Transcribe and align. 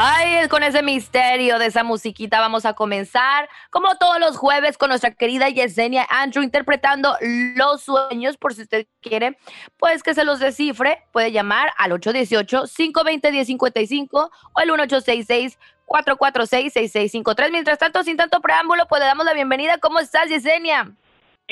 Ay, 0.00 0.46
con 0.46 0.62
ese 0.62 0.80
misterio 0.80 1.58
de 1.58 1.66
esa 1.66 1.82
musiquita 1.82 2.38
vamos 2.38 2.64
a 2.64 2.74
comenzar, 2.74 3.48
como 3.70 3.96
todos 3.96 4.20
los 4.20 4.36
jueves, 4.36 4.78
con 4.78 4.90
nuestra 4.90 5.10
querida 5.10 5.48
Yesenia 5.48 6.06
Andrew 6.08 6.44
interpretando 6.44 7.16
los 7.56 7.82
sueños, 7.82 8.36
por 8.36 8.54
si 8.54 8.62
usted 8.62 8.86
quiere, 9.00 9.36
pues 9.76 10.04
que 10.04 10.14
se 10.14 10.24
los 10.24 10.38
descifre, 10.38 11.02
puede 11.10 11.32
llamar 11.32 11.72
al 11.78 11.90
818-520-1055 11.90 14.08
o 14.12 14.30
el 14.60 14.70
1866 14.70 15.58
446-6653. 15.88 17.50
Mientras 17.50 17.78
tanto, 17.78 18.04
sin 18.04 18.16
tanto 18.16 18.40
preámbulo, 18.40 18.86
pues 18.86 19.00
le 19.00 19.06
damos 19.06 19.26
la 19.26 19.34
bienvenida. 19.34 19.78
¿Cómo 19.78 19.98
estás, 19.98 20.28
Yesenia? 20.28 20.92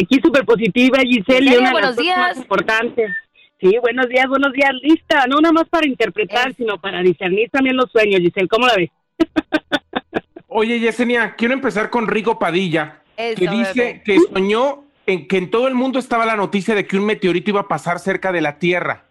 Aquí 0.00 0.20
súper 0.22 0.44
positiva, 0.44 1.00
Giselle. 1.00 1.50
Yesenia, 1.50 1.72
buenos 1.72 1.96
días. 1.96 2.18
Más 2.18 2.36
importante. 2.36 3.12
Sí, 3.58 3.74
buenos 3.80 4.08
días, 4.08 4.28
buenos 4.28 4.52
días, 4.52 4.70
lista. 4.82 5.26
No 5.26 5.40
nada 5.40 5.52
más 5.52 5.68
para 5.68 5.86
interpretar, 5.86 6.52
sino 6.54 6.78
para 6.78 7.00
discernir 7.02 7.48
también 7.50 7.76
los 7.76 7.90
sueños, 7.90 8.20
Giselle. 8.20 8.48
¿Cómo 8.48 8.66
la 8.66 8.74
ves? 8.76 8.90
Oye, 10.48 10.78
Yesenia, 10.78 11.34
quiero 11.36 11.54
empezar 11.54 11.88
con 11.88 12.06
Rigo 12.06 12.38
Padilla, 12.38 13.02
que 13.16 13.48
dice 13.48 14.02
que 14.04 14.18
soñó 14.32 14.84
en 15.06 15.26
que 15.26 15.38
en 15.38 15.50
todo 15.50 15.68
el 15.68 15.74
mundo 15.74 15.98
estaba 15.98 16.26
la 16.26 16.36
noticia 16.36 16.74
de 16.74 16.86
que 16.86 16.98
un 16.98 17.06
meteorito 17.06 17.50
iba 17.50 17.60
a 17.60 17.68
pasar 17.68 17.98
cerca 17.98 18.30
de 18.30 18.40
la 18.42 18.58
Tierra. 18.58 19.04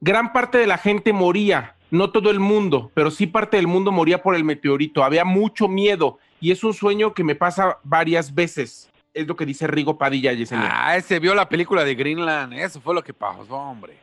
Gran 0.00 0.32
parte 0.32 0.58
de 0.58 0.66
la 0.66 0.78
gente 0.78 1.12
moría, 1.12 1.76
no 1.90 2.10
todo 2.10 2.30
el 2.30 2.40
mundo, 2.40 2.90
pero 2.94 3.10
sí 3.10 3.26
parte 3.26 3.56
del 3.56 3.66
mundo 3.66 3.92
moría 3.92 4.22
por 4.22 4.34
el 4.34 4.44
meteorito. 4.44 5.04
Había 5.04 5.24
mucho 5.24 5.68
miedo 5.68 6.18
y 6.40 6.50
es 6.50 6.64
un 6.64 6.74
sueño 6.74 7.14
que 7.14 7.24
me 7.24 7.34
pasa 7.34 7.78
varias 7.84 8.34
veces 8.34 8.91
es 9.14 9.26
lo 9.26 9.36
que 9.36 9.46
dice 9.46 9.66
Rigo 9.66 9.98
Padilla, 9.98 10.32
Yesenia. 10.32 10.70
Ah, 10.70 10.96
ese 10.96 11.18
vio 11.18 11.34
la 11.34 11.48
película 11.48 11.84
de 11.84 11.94
Greenland, 11.94 12.54
eso 12.54 12.80
fue 12.80 12.94
lo 12.94 13.02
que 13.02 13.12
pasó, 13.12 13.54
hombre. 13.54 13.98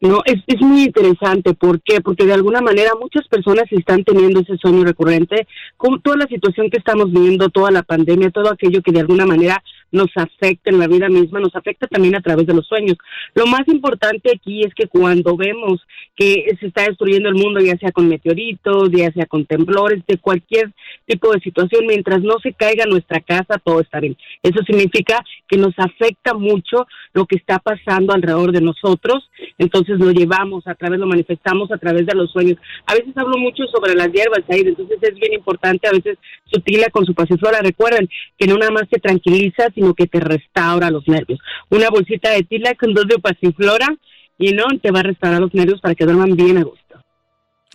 No, 0.00 0.20
es, 0.26 0.36
es 0.46 0.60
muy 0.60 0.82
interesante. 0.82 1.54
¿Por 1.54 1.80
qué? 1.80 2.00
Porque 2.00 2.26
de 2.26 2.34
alguna 2.34 2.60
manera 2.60 2.90
muchas 3.00 3.26
personas 3.26 3.64
están 3.70 4.04
teniendo 4.04 4.40
ese 4.40 4.58
sueño 4.58 4.84
recurrente 4.84 5.46
con 5.76 6.02
toda 6.02 6.18
la 6.18 6.26
situación 6.26 6.68
que 6.68 6.76
estamos 6.76 7.10
viviendo, 7.10 7.48
toda 7.48 7.70
la 7.70 7.82
pandemia, 7.82 8.30
todo 8.30 8.50
aquello 8.50 8.82
que 8.82 8.92
de 8.92 9.00
alguna 9.00 9.24
manera 9.24 9.62
nos 9.94 10.10
afecta 10.16 10.70
en 10.70 10.78
la 10.78 10.88
vida 10.88 11.08
misma, 11.08 11.40
nos 11.40 11.54
afecta 11.54 11.86
también 11.86 12.16
a 12.16 12.20
través 12.20 12.46
de 12.46 12.54
los 12.54 12.66
sueños. 12.66 12.96
Lo 13.34 13.46
más 13.46 13.62
importante 13.68 14.32
aquí 14.34 14.62
es 14.62 14.74
que 14.74 14.88
cuando 14.88 15.36
vemos 15.36 15.80
que 16.16 16.56
se 16.60 16.66
está 16.66 16.82
destruyendo 16.82 17.28
el 17.28 17.36
mundo, 17.36 17.60
ya 17.60 17.76
sea 17.78 17.92
con 17.92 18.08
meteoritos, 18.08 18.90
ya 18.90 19.10
sea 19.12 19.26
con 19.26 19.46
temblores, 19.46 20.02
de 20.06 20.18
cualquier 20.18 20.72
tipo 21.06 21.32
de 21.32 21.40
situación, 21.40 21.86
mientras 21.86 22.22
no 22.22 22.38
se 22.40 22.52
caiga 22.52 22.86
nuestra 22.86 23.20
casa, 23.20 23.60
todo 23.64 23.80
está 23.80 24.00
bien. 24.00 24.16
Eso 24.42 24.62
significa 24.66 25.24
que 25.48 25.56
nos 25.56 25.74
afecta 25.78 26.34
mucho 26.34 26.86
lo 27.12 27.26
que 27.26 27.36
está 27.36 27.58
pasando 27.58 28.12
alrededor 28.12 28.52
de 28.52 28.60
nosotros, 28.60 29.30
entonces 29.58 29.98
lo 29.98 30.10
llevamos 30.10 30.66
a 30.66 30.74
través, 30.74 30.98
lo 30.98 31.06
manifestamos 31.06 31.70
a 31.70 31.78
través 31.78 32.06
de 32.06 32.14
los 32.14 32.32
sueños. 32.32 32.58
A 32.86 32.94
veces 32.94 33.16
hablo 33.16 33.38
mucho 33.38 33.64
sobre 33.72 33.94
las 33.94 34.10
hierbas, 34.12 34.42
ahí, 34.48 34.62
entonces 34.64 34.98
es 35.00 35.14
bien 35.14 35.34
importante, 35.34 35.86
a 35.86 35.92
veces 35.92 36.18
sutila 36.46 36.88
con 36.90 37.04
su 37.04 37.14
pasiflora. 37.14 37.60
Recuerden 37.60 38.08
que 38.38 38.46
no 38.46 38.56
nada 38.56 38.72
más 38.72 38.88
te 38.88 38.98
tranquiliza, 38.98 39.68
sino 39.74 39.83
que 39.92 40.06
te 40.06 40.20
restaura 40.20 40.90
los 40.90 41.06
nervios. 41.06 41.40
Una 41.68 41.90
bolsita 41.90 42.30
de 42.30 42.44
tila 42.44 42.74
con 42.76 42.94
dos 42.94 43.06
de 43.06 43.18
pasiflora 43.18 43.94
y 44.38 44.52
no 44.52 44.64
te 44.80 44.90
va 44.90 45.00
a 45.00 45.02
restaurar 45.02 45.42
los 45.42 45.52
nervios 45.52 45.80
para 45.80 45.94
que 45.94 46.06
duerman 46.06 46.34
bien 46.36 46.56
a 46.56 46.62
gusto. 46.62 46.83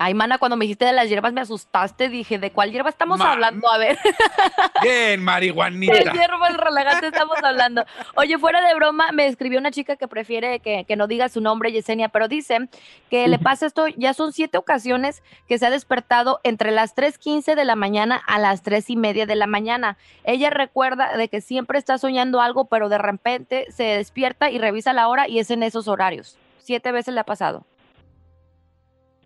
Ay, 0.02 0.14
mana, 0.14 0.38
cuando 0.38 0.56
me 0.56 0.64
dijiste 0.64 0.86
de 0.86 0.94
las 0.94 1.10
hierbas 1.10 1.34
me 1.34 1.42
asustaste. 1.42 2.08
Dije, 2.08 2.40
¿de 2.40 2.52
cuál 2.52 2.72
hierba 2.72 2.90
estamos 2.90 3.20
hablando? 3.20 3.70
A 3.70 3.78
ver. 3.78 4.00
Bien, 4.82 5.22
marihuanita. 5.22 5.94
¿De 5.94 6.18
hierba 6.18 6.48
relajante 6.48 7.08
estamos 7.08 7.38
hablando? 7.44 7.84
Oye, 8.16 8.38
fuera 8.38 8.66
de 8.66 8.74
broma, 8.76 9.12
me 9.12 9.28
escribió 9.28 9.60
una 9.60 9.72
chica 9.72 9.98
que 9.98 10.08
prefiere 10.08 10.62
que, 10.62 10.96
no 10.96 11.08
diga 11.08 11.28
su 11.28 11.42
nombre, 11.42 11.74
Yesenia, 11.74 12.08
pero 12.08 12.30
dice 12.30 12.70
que 13.10 13.28
le 13.28 13.40
pasa 13.40 13.66
esto, 13.66 13.88
ya 13.90 14.14
son 14.14 14.32
siete 14.32 14.58
ocasiones 14.58 15.22
que 15.50 15.58
se 15.58 15.66
ha 15.66 15.70
despertado 15.70 16.40
entre 16.44 16.72
las 16.72 16.96
3.15 16.96 17.56
de 17.56 17.66
la 17.66 17.76
mañana 17.76 18.22
a 18.26 18.40
las 18.40 18.64
tres 18.64 18.90
y 18.90 18.96
media 18.96 19.26
de 19.26 19.36
la 19.36 19.48
mañana. 19.48 19.98
Ella 20.24 20.50
recuerda 20.50 21.18
de 21.18 21.28
que 21.28 21.42
siempre 21.42 21.78
está 21.78 21.98
soñando 21.98 22.40
algo, 22.40 22.70
pero 22.70 22.88
de 22.88 23.00
repente 23.00 23.66
se 23.70 23.84
despierta 23.84 24.50
y 24.50 24.60
revisa 24.60 24.94
la 24.94 25.10
hora 25.10 25.28
y 25.28 25.40
es 25.40 25.52
en 25.52 25.62
esos 25.62 25.90
horarios. 25.90 26.38
Siete 26.60 26.94
veces 26.94 27.14
le 27.14 27.20
ha 27.20 27.26
pasado. 27.26 27.66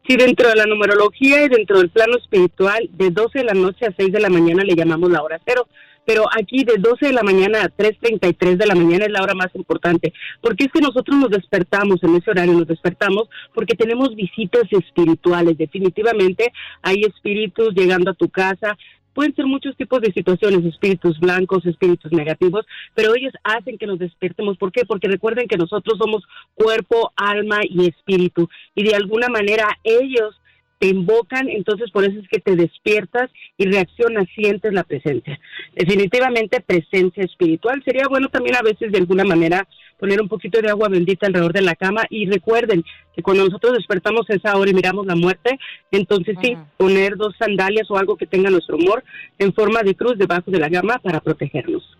Sí, 0.06 0.18
dentro 0.18 0.50
de 0.50 0.56
la 0.56 0.66
numerología 0.66 1.46
y 1.46 1.50
dentro 1.50 1.78
del 1.78 1.90
plano 1.90 2.18
espiritual, 2.18 2.90
de 2.92 3.10
12 3.10 3.40
de 3.40 3.46
la 3.46 3.54
noche 3.54 3.86
a 3.86 3.94
6 3.96 4.12
de 4.12 4.20
la 4.20 4.30
mañana 4.30 4.64
le 4.64 4.76
llamamos 4.76 5.10
la 5.10 5.24
hora 5.24 5.40
cero, 5.46 5.68
pero 6.06 6.26
aquí 6.38 6.64
de 6.66 6.76
12 6.78 7.08
de 7.08 7.14
la 7.14 7.24
mañana 7.24 7.62
a 7.62 7.70
3.33 7.70 8.58
de 8.58 8.66
la 8.66 8.76
mañana 8.76 9.06
es 9.06 9.12
la 9.12 9.24
hora 9.24 9.34
más 9.34 9.54
importante, 9.56 10.14
porque 10.42 10.66
es 10.66 10.72
que 10.72 10.82
nosotros 10.82 11.18
nos 11.18 11.30
despertamos 11.30 12.04
en 12.04 12.16
ese 12.16 12.32
horario, 12.32 12.54
nos 12.54 12.68
despertamos 12.68 13.30
porque 13.54 13.76
tenemos 13.76 14.14
visitas 14.16 14.64
espirituales, 14.72 15.58
definitivamente 15.58 16.52
hay 16.82 17.04
espíritus 17.04 17.74
llegando 17.74 18.12
a 18.12 18.16
tu 18.16 18.30
casa, 18.30 18.78
Pueden 19.14 19.36
ser 19.36 19.46
muchos 19.46 19.76
tipos 19.78 20.02
de 20.02 20.12
situaciones, 20.12 20.66
espíritus 20.66 21.20
blancos, 21.20 21.66
espíritus 21.66 22.12
negativos, 22.12 22.66
pero 22.96 23.16
ellos 23.16 23.34
hacen 23.44 23.78
que 23.78 23.88
nos 23.88 24.00
despertemos. 24.00 24.58
¿Por 24.58 24.72
qué? 24.72 24.86
Porque 24.86 25.08
recuerden 25.08 25.48
que 25.48 25.58
nosotros 25.58 25.98
somos 25.98 26.24
cuerpo, 26.56 27.12
alma 27.16 27.60
y 27.64 27.88
espíritu. 27.88 28.50
Y 28.76 28.84
de 28.84 28.96
alguna 28.96 29.30
manera 29.30 29.68
ellos 29.84 30.40
te 30.84 30.90
invocan, 30.90 31.48
entonces 31.48 31.92
por 31.92 32.04
eso 32.04 32.20
es 32.20 32.28
que 32.28 32.42
te 32.42 32.58
despiertas 32.58 33.32
y 33.58 33.68
reaccionas, 33.68 34.28
sientes 34.36 34.74
la 34.74 34.84
presencia. 34.84 35.40
Definitivamente 35.76 36.60
presencia 36.60 37.24
espiritual. 37.24 37.82
Sería 37.86 38.08
bueno 38.10 38.28
también 38.28 38.58
a 38.58 38.62
veces 38.62 38.92
de 38.92 38.98
alguna 38.98 39.24
manera 39.24 39.66
poner 40.04 40.22
un 40.22 40.28
poquito 40.28 40.62
de 40.62 40.70
agua 40.70 40.90
bendita 40.90 41.28
alrededor 41.28 41.54
de 41.54 41.62
la 41.62 41.76
cama 41.76 42.04
y 42.10 42.30
recuerden 42.30 42.84
que 43.16 43.24
cuando 43.24 43.46
nosotros 43.46 43.72
despertamos 43.72 44.30
esa 44.30 44.58
hora 44.58 44.70
y 44.70 44.74
miramos 44.74 45.06
la 45.06 45.16
muerte, 45.16 45.58
entonces 45.92 46.36
sí, 46.42 46.58
poner 46.76 47.16
dos 47.16 47.34
sandalias 47.40 47.90
o 47.90 47.98
algo 47.98 48.18
que 48.18 48.28
tenga 48.28 48.50
nuestro 48.50 48.76
humor 48.76 49.02
en 49.40 49.54
forma 49.54 49.82
de 49.82 49.96
cruz 49.96 50.18
debajo 50.18 50.52
de 50.52 50.60
la 50.60 50.70
cama 50.70 51.00
para 51.00 51.22
protegernos. 51.22 51.96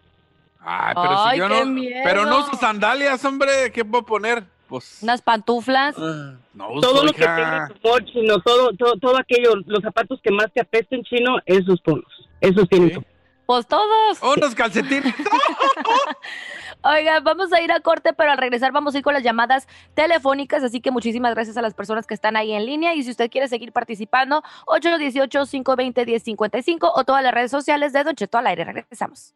Ay, 0.60 0.94
pero 1.02 1.30
si 1.30 1.38
yo 1.38 1.48
no, 1.48 1.82
pero 2.04 2.26
no 2.26 2.40
uso 2.40 2.58
sandalias, 2.58 3.24
hombre, 3.24 3.72
¿qué 3.74 3.86
puedo 3.86 4.06
poner? 4.06 4.44
Pues, 4.68 5.00
Unas 5.02 5.22
pantuflas. 5.22 5.96
Ah, 5.98 6.34
no 6.54 6.82
todo 6.82 7.06
lo 7.06 7.14
que 7.14 7.22
tenga 7.22 7.70
humor 7.82 8.04
chino, 8.04 8.42
todo, 8.42 8.74
todo, 8.74 8.98
todo 8.98 9.18
aquello, 9.18 9.54
los 9.66 9.82
zapatos 9.82 10.20
que 10.22 10.32
más 10.32 10.52
te 10.52 10.60
apesten 10.60 11.04
chino, 11.04 11.38
esos 11.46 11.80
polos, 11.80 12.28
esos 12.42 12.68
tienen. 12.68 13.06
Pues 13.46 13.66
todos. 13.66 14.22
Unos 14.36 14.54
calcetines. 14.56 15.16
Oiga, 16.84 17.22
vamos 17.22 17.54
a 17.54 17.62
ir 17.62 17.72
a 17.72 17.80
corte, 17.80 18.12
pero 18.14 18.32
al 18.32 18.38
regresar 18.38 18.74
vamos 18.74 18.94
a 18.94 18.98
ir 18.98 19.04
con 19.04 19.14
las 19.14 19.24
llamadas 19.24 19.70
telefónicas, 19.94 20.64
así 20.64 20.82
que 20.82 20.92
muchísimas 20.92 21.34
gracias 21.34 21.56
a 21.56 21.62
las 21.62 21.74
personas 21.74 22.06
que 22.06 22.14
están 22.14 22.36
ahí 22.36 22.52
en 22.52 22.66
línea 22.66 22.94
y 22.94 23.04
si 23.04 23.12
usted 23.12 23.32
quiere 23.32 23.48
seguir 23.48 23.72
participando, 23.72 24.44
818-520-1055 24.68 26.92
o 26.94 27.06
todas 27.06 27.24
las 27.24 27.34
redes 27.34 27.52
sociales 27.52 27.94
de 27.94 28.04
Don 28.04 28.16
Cheto 28.16 28.38
al 28.38 28.48
aire. 28.48 28.66
Regresamos. 28.66 29.34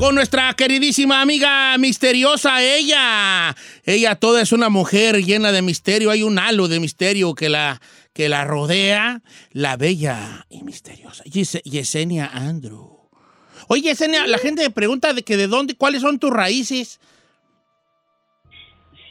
Con 0.00 0.14
nuestra 0.14 0.54
queridísima 0.54 1.20
amiga 1.20 1.76
misteriosa, 1.76 2.62
ella. 2.62 3.54
Ella 3.84 4.14
toda 4.14 4.40
es 4.40 4.50
una 4.50 4.70
mujer 4.70 5.22
llena 5.22 5.52
de 5.52 5.60
misterio, 5.60 6.10
hay 6.10 6.22
un 6.22 6.38
halo 6.38 6.68
de 6.68 6.80
misterio 6.80 7.34
que 7.34 7.50
la, 7.50 7.82
que 8.14 8.30
la 8.30 8.44
rodea, 8.44 9.20
la 9.52 9.76
bella 9.76 10.46
y 10.48 10.62
misteriosa. 10.62 11.22
Yesenia 11.24 12.30
Andrew. 12.32 13.10
Oye, 13.68 13.82
Yesenia, 13.82 14.26
la 14.26 14.38
gente 14.38 14.62
me 14.62 14.70
pregunta 14.70 15.12
de 15.12 15.22
que 15.22 15.36
de 15.36 15.48
dónde, 15.48 15.74
cuáles 15.74 16.00
son 16.00 16.18
tus 16.18 16.30
raíces. 16.30 16.98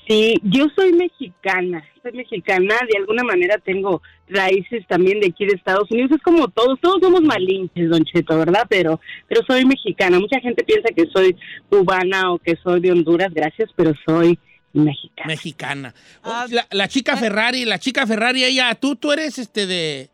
Sí, 0.08 0.34
yo 0.42 0.66
soy 0.76 0.92
mexicana, 0.94 1.86
soy 2.02 2.12
mexicana, 2.14 2.76
de 2.90 2.98
alguna 2.98 3.24
manera 3.24 3.58
tengo 3.58 4.02
raíces 4.28 4.86
también 4.88 5.20
de 5.20 5.28
aquí 5.28 5.46
de 5.46 5.54
Estados 5.54 5.90
Unidos, 5.92 6.12
es 6.12 6.22
como 6.22 6.48
todos, 6.48 6.80
todos 6.80 7.00
somos 7.02 7.22
malinches, 7.22 7.90
don 7.90 8.04
Cheto, 8.04 8.38
¿verdad? 8.38 8.66
Pero, 8.70 9.00
pero 9.28 9.42
soy 9.48 9.66
mexicana, 9.66 10.20
mucha 10.20 10.40
gente 10.40 10.64
piensa 10.64 10.90
que 10.96 11.06
soy 11.14 11.36
cubana 11.70 12.32
o 12.32 12.38
que 12.38 12.56
soy 12.64 12.80
de 12.80 12.92
Honduras, 12.92 13.34
gracias, 13.34 13.70
pero 13.76 13.94
soy 14.06 14.38
mexicana. 14.74 15.28
Mexicana. 15.28 15.96
Ah, 16.24 16.46
la, 16.72 16.88
chica 16.88 17.18
Ferrari, 17.18 17.66
la 17.66 17.80
chica 17.80 18.06
Ferrari, 18.06 18.44
ella, 18.44 18.74
tú, 18.76 18.96
tú 18.96 19.12
eres 19.12 19.40
este 19.40 19.66
de, 19.66 20.10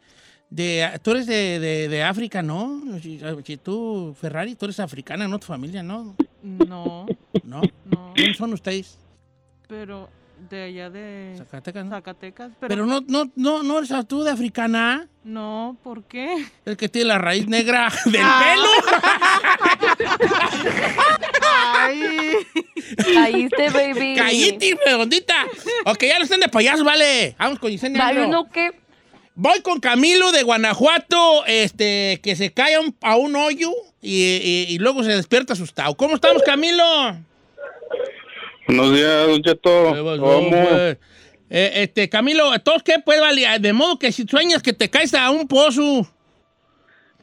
de, 0.50 0.90
tú 1.04 1.12
eres 1.12 1.28
de, 1.28 1.60
de, 1.60 1.90
de 1.90 2.04
África, 2.04 2.42
¿no? 2.42 2.82
Tú, 3.64 4.16
Ferrari, 4.20 4.56
tú 4.56 4.66
eres 4.66 4.80
africana, 4.80 5.28
¿no? 5.28 5.40
Tu 5.40 5.48
familia, 5.48 5.84
¿no? 5.84 6.16
No. 6.42 7.06
¿No? 7.44 7.62
No. 7.86 8.14
¿Quiénes 8.16 8.38
son 8.38 8.54
ustedes? 8.54 8.98
Pero 9.68 10.10
de 10.50 10.64
allá 10.64 10.90
de 10.90 11.36
Zacatecas, 11.38 11.86
¿no? 11.86 11.92
Zacatecas 11.92 12.52
pero, 12.60 12.70
pero 12.70 12.86
no, 12.86 13.02
no, 13.08 13.32
no, 13.36 13.64
no 13.64 13.78
eres 13.78 13.92
tú 14.08 14.24
de 14.24 14.32
africana. 14.32 15.08
No, 15.24 15.78
¿por 15.84 16.04
qué? 16.04 16.46
El 16.66 16.78
que 16.78 16.88
tiene 16.88 17.08
la 17.10 17.18
raíz 17.18 17.48
negra 17.48 17.92
del 18.06 18.14
pelo. 18.14 18.70
Ay. 21.52 22.48
Caíste, 23.14 23.70
baby. 23.70 24.16
Caíste, 24.16 24.78
redondita. 24.86 25.46
Ok, 25.86 26.04
ya 26.04 26.18
no 26.20 26.26
estén 26.26 26.40
de 26.40 26.50
payaso, 26.50 26.84
vale. 26.84 27.36
Vamos 27.40 27.60
con 27.60 27.72
Yesenia. 27.72 28.04
Vale, 28.04 28.28
no, 28.28 28.50
¿qué? 28.50 28.72
Voy 29.38 29.60
con 29.62 29.80
Camilo 29.80 30.32
de 30.32 30.44
Guanajuato, 30.44 31.46
este, 31.46 32.22
que 32.24 32.38
se 32.38 32.54
cae 32.54 32.76
a 32.76 32.80
un, 32.80 32.96
a 33.02 33.18
un 33.18 33.36
hoyo 33.36 33.72
y, 34.02 34.66
y, 34.70 34.78
luego 34.78 35.04
se 35.04 35.10
despierta 35.10 35.54
asustado. 35.54 35.98
¿Cómo 35.98 36.16
estamos, 36.16 36.42
Camilo? 36.44 37.18
Buenos 38.68 38.94
días, 38.94 39.28
Don 39.28 39.42
Cheto. 39.44 40.18
¿Cómo? 40.20 40.56
Eh, 41.48 41.84
este, 41.84 42.10
Camilo, 42.10 42.58
¿todos 42.60 42.82
qué? 42.82 42.96
Pues, 43.04 43.20
vale, 43.20 43.46
de 43.60 43.74
modo 43.74 44.00
que 44.00 44.12
si 44.12 44.24
sueñas 44.24 44.64
que 44.64 44.74
te 44.74 44.90
caes 44.90 45.14
a 45.14 45.30
un 45.30 45.48
pozo. 45.48 46.08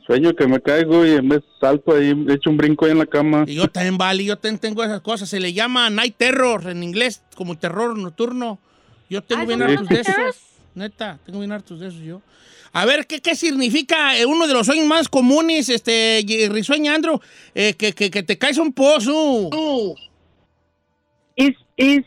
Sueño 0.07 0.35
que 0.35 0.47
me 0.47 0.61
caigo 0.61 1.05
y 1.05 1.13
en 1.13 1.29
vez 1.29 1.43
salto 1.61 1.95
ahí, 1.95 2.13
echo 2.29 2.51
un 2.51 2.57
brinco 2.57 2.85
ahí 2.85 2.93
en 2.93 2.99
la 2.99 3.07
cama. 3.07 3.45
Y 3.47 3.55
yo 3.55 3.69
también, 3.69 3.99
vale, 3.99 4.25
yo 4.25 4.37
también 4.37 4.59
tengo 4.59 4.85
esas 4.85 5.01
cosas. 5.01 5.29
Se 5.29 5.41
le 5.41 5.53
llama 5.53 5.91
night 5.91 6.17
terror 6.17 6.69
en 6.69 6.83
inglés, 6.83 7.23
como 7.35 7.59
terror 7.59 7.97
nocturno. 7.99 8.59
Yo 9.11 9.23
tengo 9.23 9.47
bien 9.47 9.63
hartos 9.63 9.89
de 9.89 10.01
esos. 10.01 10.37
Neta, 10.75 11.19
tengo 11.25 11.41
bien 11.41 11.53
hartos 11.53 11.81
de 11.81 11.89
esos 11.89 12.01
yo. 12.01 12.23
A 12.73 12.87
ver, 12.87 13.07
¿qué, 13.07 13.21
qué 13.21 13.37
significa 13.37 14.17
eh, 14.17 14.25
uno 14.25 14.47
de 14.47 14.55
los 14.55 14.67
sueños 14.67 14.87
más 14.87 15.09
comunes, 15.09 15.69
este, 15.69 16.25
risueña, 16.51 16.95
Andro? 16.95 17.21
Eh, 17.55 17.75
que, 17.75 17.93
que, 17.93 18.11
que, 18.11 18.23
te 18.23 18.39
caes 18.39 18.59
a 18.59 18.63
un 18.63 18.73
pozo. 18.73 19.51
Es, 21.37 21.53
es 21.77 22.03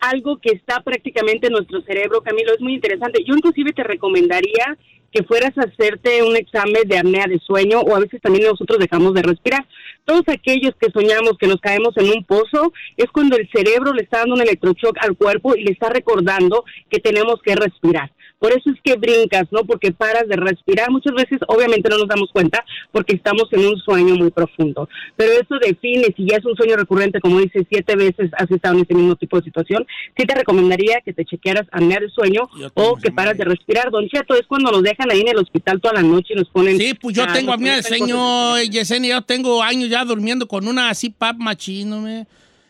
algo 0.00 0.38
que 0.38 0.50
está 0.50 0.80
prácticamente 0.80 1.46
en 1.46 1.54
nuestro 1.54 1.80
cerebro, 1.82 2.22
Camilo, 2.22 2.52
es 2.52 2.60
muy 2.60 2.74
interesante. 2.74 3.24
Yo 3.24 3.34
inclusive 3.34 3.72
te 3.72 3.82
recomendaría 3.82 4.76
que 5.14 5.22
fueras 5.22 5.56
a 5.56 5.62
hacerte 5.62 6.24
un 6.24 6.36
examen 6.36 6.82
de 6.86 6.98
apnea 6.98 7.26
de 7.28 7.38
sueño 7.38 7.80
o 7.80 7.94
a 7.94 8.00
veces 8.00 8.20
también 8.20 8.46
nosotros 8.46 8.80
dejamos 8.80 9.14
de 9.14 9.22
respirar. 9.22 9.64
Todos 10.04 10.22
aquellos 10.26 10.74
que 10.74 10.90
soñamos 10.90 11.38
que 11.38 11.46
nos 11.46 11.60
caemos 11.60 11.96
en 11.96 12.10
un 12.10 12.24
pozo 12.24 12.72
es 12.96 13.06
cuando 13.12 13.36
el 13.36 13.48
cerebro 13.50 13.92
le 13.92 14.02
está 14.02 14.18
dando 14.18 14.34
un 14.34 14.42
electroshock 14.42 14.98
al 15.00 15.16
cuerpo 15.16 15.54
y 15.54 15.62
le 15.62 15.70
está 15.70 15.88
recordando 15.88 16.64
que 16.90 16.98
tenemos 16.98 17.40
que 17.42 17.54
respirar. 17.54 18.10
Por 18.44 18.52
eso 18.52 18.68
es 18.68 18.76
que 18.84 18.96
brincas, 18.96 19.44
¿no? 19.52 19.64
Porque 19.64 19.90
paras 19.90 20.28
de 20.28 20.36
respirar. 20.36 20.90
Muchas 20.90 21.14
veces, 21.14 21.38
obviamente, 21.48 21.88
no 21.88 21.96
nos 21.96 22.08
damos 22.08 22.28
cuenta 22.30 22.62
porque 22.92 23.16
estamos 23.16 23.44
en 23.52 23.64
un 23.64 23.78
sueño 23.78 24.16
muy 24.16 24.30
profundo. 24.30 24.86
Pero 25.16 25.32
eso 25.32 25.54
define 25.58 26.12
si 26.14 26.28
ya 26.28 26.36
es 26.36 26.44
un 26.44 26.54
sueño 26.54 26.76
recurrente, 26.76 27.20
como 27.20 27.40
dice, 27.40 27.66
siete 27.70 27.96
veces 27.96 28.30
has 28.36 28.50
estado 28.50 28.74
en 28.74 28.82
ese 28.82 28.92
mismo 28.92 29.16
tipo 29.16 29.38
de 29.38 29.44
situación. 29.44 29.86
Sí 30.14 30.26
te 30.26 30.34
recomendaría 30.34 31.00
que 31.02 31.14
te 31.14 31.24
chequearas 31.24 31.66
apnea 31.72 32.00
de 32.00 32.10
sueño 32.10 32.42
o 32.74 32.96
que 32.96 33.10
paras 33.10 33.38
de 33.38 33.44
respirar. 33.44 33.90
Don 33.90 34.06
Cheto, 34.10 34.34
es 34.34 34.46
cuando 34.46 34.70
nos 34.70 34.82
dejan 34.82 35.10
ahí 35.10 35.22
en 35.22 35.28
el 35.28 35.38
hospital 35.38 35.80
toda 35.80 35.94
la 35.94 36.02
noche 36.02 36.34
y 36.34 36.36
nos 36.36 36.50
ponen. 36.50 36.76
Sí, 36.76 36.92
pues 37.00 37.16
yo 37.16 37.26
tengo 37.32 37.50
apnea 37.50 37.76
de 37.76 37.82
sueño, 37.82 38.60
Yesenia. 38.60 39.14
Yo 39.14 39.22
tengo 39.22 39.62
años 39.62 39.88
ya 39.88 40.04
durmiendo 40.04 40.46
con 40.46 40.68
una 40.68 40.90
así 40.90 41.08
pap 41.08 41.38
machino, 41.38 42.02
me. 42.02 42.26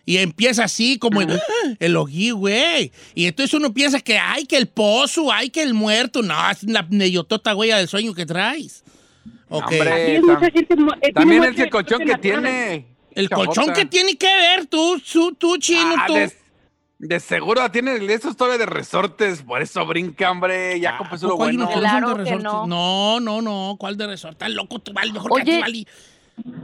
Y 0.06 0.18
empieza 0.18 0.64
así, 0.64 0.98
como 0.98 1.22
el, 1.22 1.40
el 1.78 1.96
ojí, 1.96 2.30
güey. 2.30 2.92
Y 3.14 3.26
entonces 3.26 3.54
uno 3.54 3.72
piensa 3.72 4.00
que, 4.00 4.18
ay, 4.18 4.44
que 4.44 4.56
el 4.56 4.66
pozo, 4.66 5.32
ay, 5.32 5.50
que 5.50 5.62
el 5.62 5.74
muerto. 5.74 6.22
No, 6.22 6.34
es 6.50 6.62
la 6.64 6.86
neyotota 6.90 7.54
huella 7.54 7.78
del 7.78 7.88
sueño 7.88 8.14
que 8.14 8.26
traes. 8.26 8.84
Okay. 9.48 9.80
Hombre, 10.18 10.22
también 11.14 11.44
el 11.44 11.70
colchón 11.70 12.00
que 12.04 12.16
tiene. 12.16 12.86
El 13.14 13.30
colchón 13.30 13.72
que 13.72 13.84
tiene 13.84 14.16
que 14.16 14.26
ver, 14.26 14.66
tú, 14.66 15.00
tú, 15.38 15.56
chino, 15.58 15.94
ah, 15.96 16.06
tú. 16.06 16.14
De, 16.98 17.20
seguro 17.20 17.70
tiene 17.70 17.96
esos 18.12 18.36
todavía 18.36 18.58
de 18.58 18.66
resortes, 18.66 19.42
por 19.42 19.62
eso 19.62 19.84
brinca, 19.86 20.30
hombre. 20.30 20.80
Ya 20.80 20.98
ah, 20.98 21.16
lo 21.20 21.36
bueno. 21.36 21.68
Claro 21.70 22.14
de 22.14 22.36
no. 22.36 22.66
no. 22.66 23.20
no, 23.20 23.42
no, 23.42 23.76
¿Cuál 23.78 23.96
de 23.96 24.06
resortes? 24.06 24.48
Loco, 24.50 24.80
tú, 24.80 24.92
vale, 24.92 25.12
mejor 25.12 25.32
Oye, 25.32 25.44
que 25.44 25.60
vale. 25.60 25.86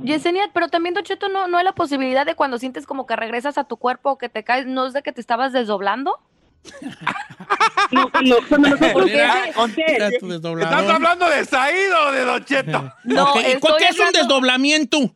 Yesenia, 0.03 0.51
pero 0.53 0.69
también, 0.69 0.95
Don 0.95 1.05
Cheto, 1.05 1.29
¿no, 1.29 1.49
¿no 1.49 1.59
hay 1.59 1.65
la 1.65 1.75
posibilidad 1.75 2.27
de 2.27 2.35
cuando 2.35 2.59
sientes 2.59 2.87
como 2.87 3.07
que 3.07 3.17
regresas 3.17 3.59
a 3.59 3.65
tu 3.65 3.77
cuerpo 3.77 4.11
o 4.11 4.19
que 4.19 4.29
te 4.29 4.45
caes, 4.45 4.67
no 4.67 4.87
es 4.87 4.93
de 4.93 5.03
que 5.03 5.13
te 5.13 5.21
estabas 5.21 5.53
desdoblando? 5.53 6.19
no, 7.93 8.11
cuando, 8.11 8.39
cuando 8.49 8.69
nosotros... 8.71 9.11
¿Estás 9.11 10.89
hablando 10.89 11.29
de 11.29 11.45
Saído 11.45 12.09
o 12.09 12.13
de 12.13 12.25
Don 12.25 12.45
Cheto? 12.45 12.93
No, 13.05 13.33
¿Qué 13.35 13.87
es 13.89 13.99
un 13.99 14.13
desdoblamiento? 14.13 15.15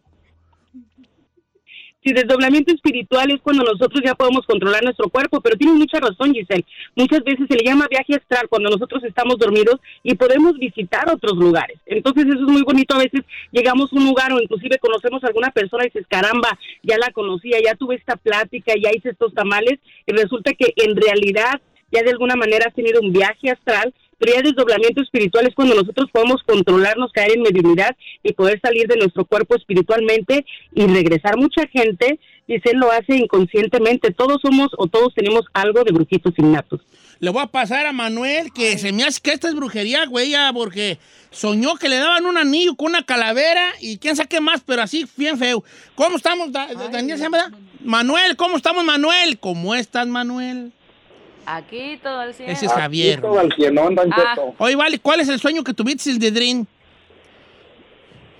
Si 2.05 2.13
desdoblamiento 2.13 2.75
espiritual 2.75 3.31
es 3.31 3.41
cuando 3.41 3.65
nosotros 3.65 4.03
ya 4.05 4.15
podemos 4.15 4.45
controlar 4.45 4.85
nuestro 4.85 5.09
cuerpo, 5.09 5.41
pero 5.41 5.57
tienes 5.57 5.77
mucha 5.77 5.99
razón, 6.01 6.35
Giselle. 6.35 6.67
Muchas 6.95 7.25
veces 7.25 7.47
se 7.49 7.57
le 7.57 7.65
llama 7.65 7.89
viaje 7.89 8.15
astral 8.15 8.47
cuando 8.51 8.69
nosotros 8.69 9.03
estamos 9.05 9.39
dormidos 9.39 9.81
y 10.03 10.15
podemos 10.15 10.59
visitar 10.59 11.11
otros 11.11 11.39
lugares. 11.39 11.79
Entonces 11.87 12.27
eso 12.27 12.41
es 12.45 12.53
muy 12.53 12.63
bonito. 12.63 12.95
A 12.95 12.99
veces 12.99 13.23
llegamos 13.53 13.91
a 13.91 13.97
un 13.97 14.05
lugar 14.05 14.31
o 14.35 14.39
inclusive 14.39 14.79
conocemos 14.79 15.25
a 15.25 15.29
alguna 15.29 15.51
persona 15.51 15.85
y 15.85 15.89
dices, 15.89 16.07
caramba, 16.07 16.59
ya 16.83 16.99
la 16.99 17.11
conocía, 17.11 17.57
ya 17.65 17.75
tuve 17.75 17.95
esta 17.95 18.17
plática, 18.17 18.75
ya 18.75 18.91
hice 18.95 19.09
estos 19.09 19.33
tamales 19.33 19.81
y 20.07 20.13
resulta 20.13 20.53
que 20.53 20.75
en 20.77 20.97
realidad 20.97 21.59
ya 21.91 22.03
de 22.03 22.11
alguna 22.11 22.37
manera 22.37 22.67
has 22.69 22.75
tenido 22.75 23.01
un 23.01 23.13
viaje 23.13 23.51
astral 23.51 23.95
pero 24.19 24.35
ya 24.35 24.43
desdoblamiento 24.43 25.03
espiritual 25.03 25.47
es 25.47 25.55
cuando 25.55 25.75
nosotros 25.75 26.11
podemos 26.13 26.43
controlarnos, 26.45 27.13
caer 27.13 27.33
en 27.33 27.43
mediunidad 27.43 27.97
y 28.23 28.33
poder 28.33 28.61
salir 28.61 28.87
de 28.89 28.97
nuestro 28.97 29.25
cuerpo 29.25 29.57
espiritualmente 29.57 30.45
y 30.75 30.87
regresar. 30.87 31.37
Mucha 31.37 31.67
gente, 31.69 32.19
dice, 32.47 32.73
lo 32.75 32.91
hace 32.91 33.17
inconscientemente. 33.17 34.11
Todos 34.13 34.39
somos 34.43 34.69
o 34.79 34.87
todos 34.87 35.15
tenemos 35.15 35.45
algo 35.53 35.85
de 35.85 35.93
brujitos 35.93 36.35
innatos. 36.37 36.81
Le 37.21 37.31
voy 37.31 37.43
a 37.43 37.47
pasar 37.47 37.87
a 37.87 37.93
Manuel 37.93 38.53
que 38.53 38.77
se 38.79 38.93
me 38.93 39.05
hace 39.05 39.21
que 39.21 39.33
esta 39.33 39.49
es 39.49 39.55
brujería, 39.55 40.05
güey, 40.07 40.35
porque 40.53 40.99
soñó 41.31 41.77
que 41.77 41.89
le 41.89 41.97
daban 41.97 42.27
un 42.27 42.37
anillo 42.37 42.75
con 42.75 42.89
una 42.89 43.05
calavera 43.05 43.71
y 43.81 43.99
quién 43.99 44.17
sabe 44.17 44.29
qué 44.29 44.41
más, 44.41 44.63
pero 44.67 44.83
así 44.83 45.07
bien 45.17 45.39
feo. 45.39 45.65
¿Cómo 45.95 46.17
estamos, 46.17 46.51
Daniel? 46.53 47.21
Manuel, 47.81 48.37
¿cómo 48.37 48.57
estamos, 48.57 48.85
Manuel? 48.85 49.39
¿Cómo 49.39 49.75
estás, 49.75 50.07
Manuel? 50.07 50.73
Aquí 51.47 51.99
todo 52.03 52.23
el 52.23 52.35
cielo. 52.35 52.53
Ese 52.53 52.67
es 52.67 52.73
Javier. 52.73 53.21
todo 53.21 53.41
el 53.41 53.53
ah. 54.13 54.37
Oye, 54.59 54.77
vale, 54.77 54.99
¿cuál 54.99 55.21
es 55.21 55.29
el 55.29 55.39
sueño 55.39 55.63
que 55.65 55.75
tuviste, 55.75 56.11
el 56.11 56.19
de 56.19 56.31
Dream? 56.31 56.67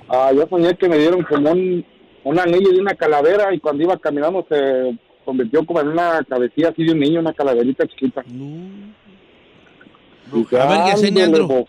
Ah, 0.09 0.31
yo 0.35 0.47
soñé 0.49 0.77
que 0.77 0.89
me 0.89 0.99
dieron 0.99 1.23
como 1.23 1.51
un, 1.53 1.85
un 2.25 2.39
anillo 2.39 2.71
de 2.73 2.81
una 2.81 2.95
calavera 2.95 3.55
y 3.55 3.61
cuando 3.61 3.83
iba 3.83 3.99
caminando 3.99 4.47
se 4.49 4.99
convirtió 5.25 5.65
como 5.65 5.81
en 5.81 5.89
una 5.89 6.23
cabecilla 6.29 6.69
así 6.69 6.85
de 6.85 6.93
un 6.93 7.01
niño, 7.01 7.21
una 7.21 7.33
calaverita 7.33 7.87
chiquita. 7.87 8.23
a 10.61 10.67
ver, 10.67 10.81
qué 10.91 10.97
señaló. 10.99 11.67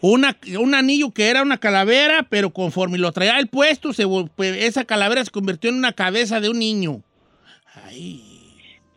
Una, 0.00 0.36
un 0.60 0.74
anillo 0.76 1.10
que 1.10 1.28
era 1.28 1.42
una 1.42 1.58
calavera, 1.58 2.24
pero 2.28 2.50
conforme 2.50 2.98
lo 2.98 3.10
traía 3.10 3.38
el 3.38 3.48
puesto, 3.48 3.92
se, 3.92 4.04
pues, 4.36 4.64
esa 4.64 4.84
calavera 4.84 5.24
se 5.24 5.30
convirtió 5.32 5.70
en 5.70 5.76
una 5.76 5.92
cabeza 5.92 6.40
de 6.40 6.48
un 6.48 6.58
niño. 6.60 7.02
Ay. 7.84 8.27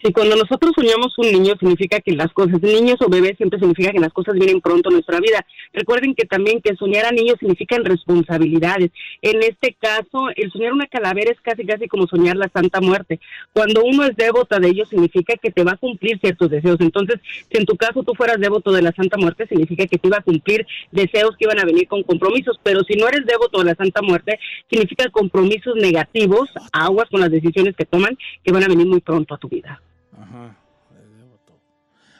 Si 0.04 0.12
cuando 0.12 0.36
nosotros 0.36 0.72
soñamos 0.76 1.16
un 1.20 1.32
niño 1.32 1.54
significa 1.60 2.00
que 2.00 2.14
las 2.14 2.34
cosas, 2.34 2.60
niños 2.60 2.98
o 3.02 3.10
bebés 3.10 3.38
siempre 3.38 3.60
significa 3.60 3.92
que 3.92 4.00
las 4.00 4.12
cosas 4.12 4.34
vienen 4.34 4.60
pronto 4.60 4.90
en 4.90 4.96
nuestra 4.96 5.20
vida. 5.20 5.46
Recuerden 5.74 6.16
que 6.16 6.26
también 6.26 6.60
que 6.60 6.76
soñar 6.76 7.06
a 7.06 7.12
niños 7.12 7.36
significa 7.40 7.78
responsabilidades. 7.78 8.90
En 9.22 9.44
este 9.44 9.76
caso, 9.80 10.30
el 10.36 10.52
soñar 10.52 10.74
una 10.74 10.88
calavera 10.88 11.32
es 11.32 11.40
casi 11.42 11.68
casi 11.68 11.88
como 11.88 12.08
soñar 12.08 12.36
la 12.36 12.50
Santa 12.52 12.82
Muerte. 12.82 13.20
Cuando 13.54 13.84
uno 13.84 14.04
es 14.06 14.16
devota 14.16 14.60
de 14.60 14.70
ellos 14.70 14.90
significa 14.90 15.36
que 15.36 15.52
te 15.52 15.64
va 15.64 15.74
a 15.74 15.78
cumplir 15.78 16.20
ciertos 16.20 16.50
deseos. 16.50 16.78
Entonces, 16.80 17.20
si 17.52 17.60
en 17.60 17.68
tu 17.68 17.76
caso 17.76 18.02
tú 18.02 18.16
fueras 18.16 18.40
devoto 18.40 18.72
de 18.72 18.82
la 18.82 18.94
Santa 18.94 19.18
Muerte, 19.18 19.46
significa 19.46 19.86
que 19.86 20.00
te 20.00 20.08
iba 20.08 20.18
a 20.18 20.24
cumplir 20.24 20.66
deseos 20.92 21.38
que 21.38 21.46
iban 21.46 21.60
a 21.60 21.66
venir 21.66 21.88
con 21.88 22.02
compromisos. 22.02 22.60
Pero 22.64 22.82
si 22.86 22.96
no 22.96 23.08
eres 23.08 23.28
devoto 23.28 23.60
de 23.60 23.66
la 23.66 23.76
Santa 23.76 24.02
Muerte, 24.02 24.40
significa 24.68 25.12
compromisos 25.12 25.76
negativos, 25.76 26.50
aguas 26.72 27.08
con 27.12 27.22
las 27.22 27.30
decisiones 27.30 27.76
que 27.76 27.86
toman, 27.86 28.18
que 28.44 28.52
van 28.52 28.64
a 28.64 28.68
venir 28.68 28.88
muy 28.88 29.02
pronto 29.02 29.36
a 29.36 29.38
tu 29.38 29.48
vida. 29.48 29.80
Ajá. 30.22 30.58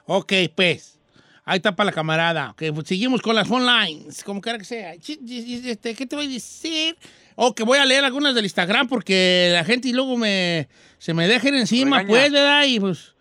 Ok, 0.06 0.34
pues. 0.56 1.00
Ahí 1.44 1.58
está 1.58 1.76
para 1.76 1.86
la 1.90 1.92
camarada. 1.92 2.54
Que 2.58 2.74
seguimos 2.86 3.22
con 3.22 3.36
las 3.36 3.48
phone 3.48 3.66
lines, 3.66 4.24
como 4.24 4.42
quiera 4.42 4.58
que 4.58 4.66
sea. 4.66 4.94
Este, 4.94 5.96
¿Qué 5.96 6.06
te 6.06 6.16
voy 6.16 6.26
a 6.26 6.30
decir? 6.30 6.98
O 7.36 7.48
oh, 7.48 7.56
que 7.56 7.64
voy 7.64 7.80
a 7.80 7.86
leer 7.86 8.04
algunas 8.04 8.36
del 8.36 8.46
Instagram 8.46 8.88
porque 8.88 9.50
la 9.54 9.64
gente 9.64 9.88
y 9.88 9.94
luego 9.94 10.18
me, 10.18 10.68
se 10.98 11.14
me 11.14 11.28
dejen 11.28 11.56
encima, 11.56 12.06
pues, 12.06 12.32
¿verdad? 12.32 12.66
Y 12.68 12.80
pues, 12.80 13.16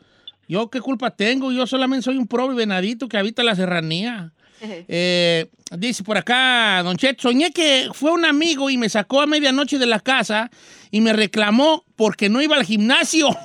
yo 0.48 0.68
qué 0.68 0.80
culpa 0.80 1.10
tengo. 1.10 1.50
Yo 1.52 1.66
solamente 1.66 2.04
soy 2.04 2.18
un 2.18 2.26
pobre 2.26 2.54
venadito 2.54 3.08
que 3.08 3.16
habita 3.16 3.42
la 3.42 3.54
serranía. 3.54 4.32
Eh, 4.62 5.46
dice 5.78 6.04
por 6.04 6.18
acá, 6.18 6.82
Don 6.82 6.96
Chet, 6.96 7.18
soñé 7.18 7.50
que 7.50 7.88
fue 7.94 8.10
un 8.10 8.26
amigo 8.26 8.68
y 8.68 8.76
me 8.76 8.90
sacó 8.90 9.22
a 9.22 9.26
medianoche 9.26 9.78
de 9.78 9.86
la 9.86 10.00
casa 10.00 10.50
y 10.90 11.00
me 11.00 11.14
reclamó 11.14 11.84
porque 11.96 12.28
no 12.28 12.42
iba 12.42 12.56
al 12.56 12.64
gimnasio. 12.64 13.28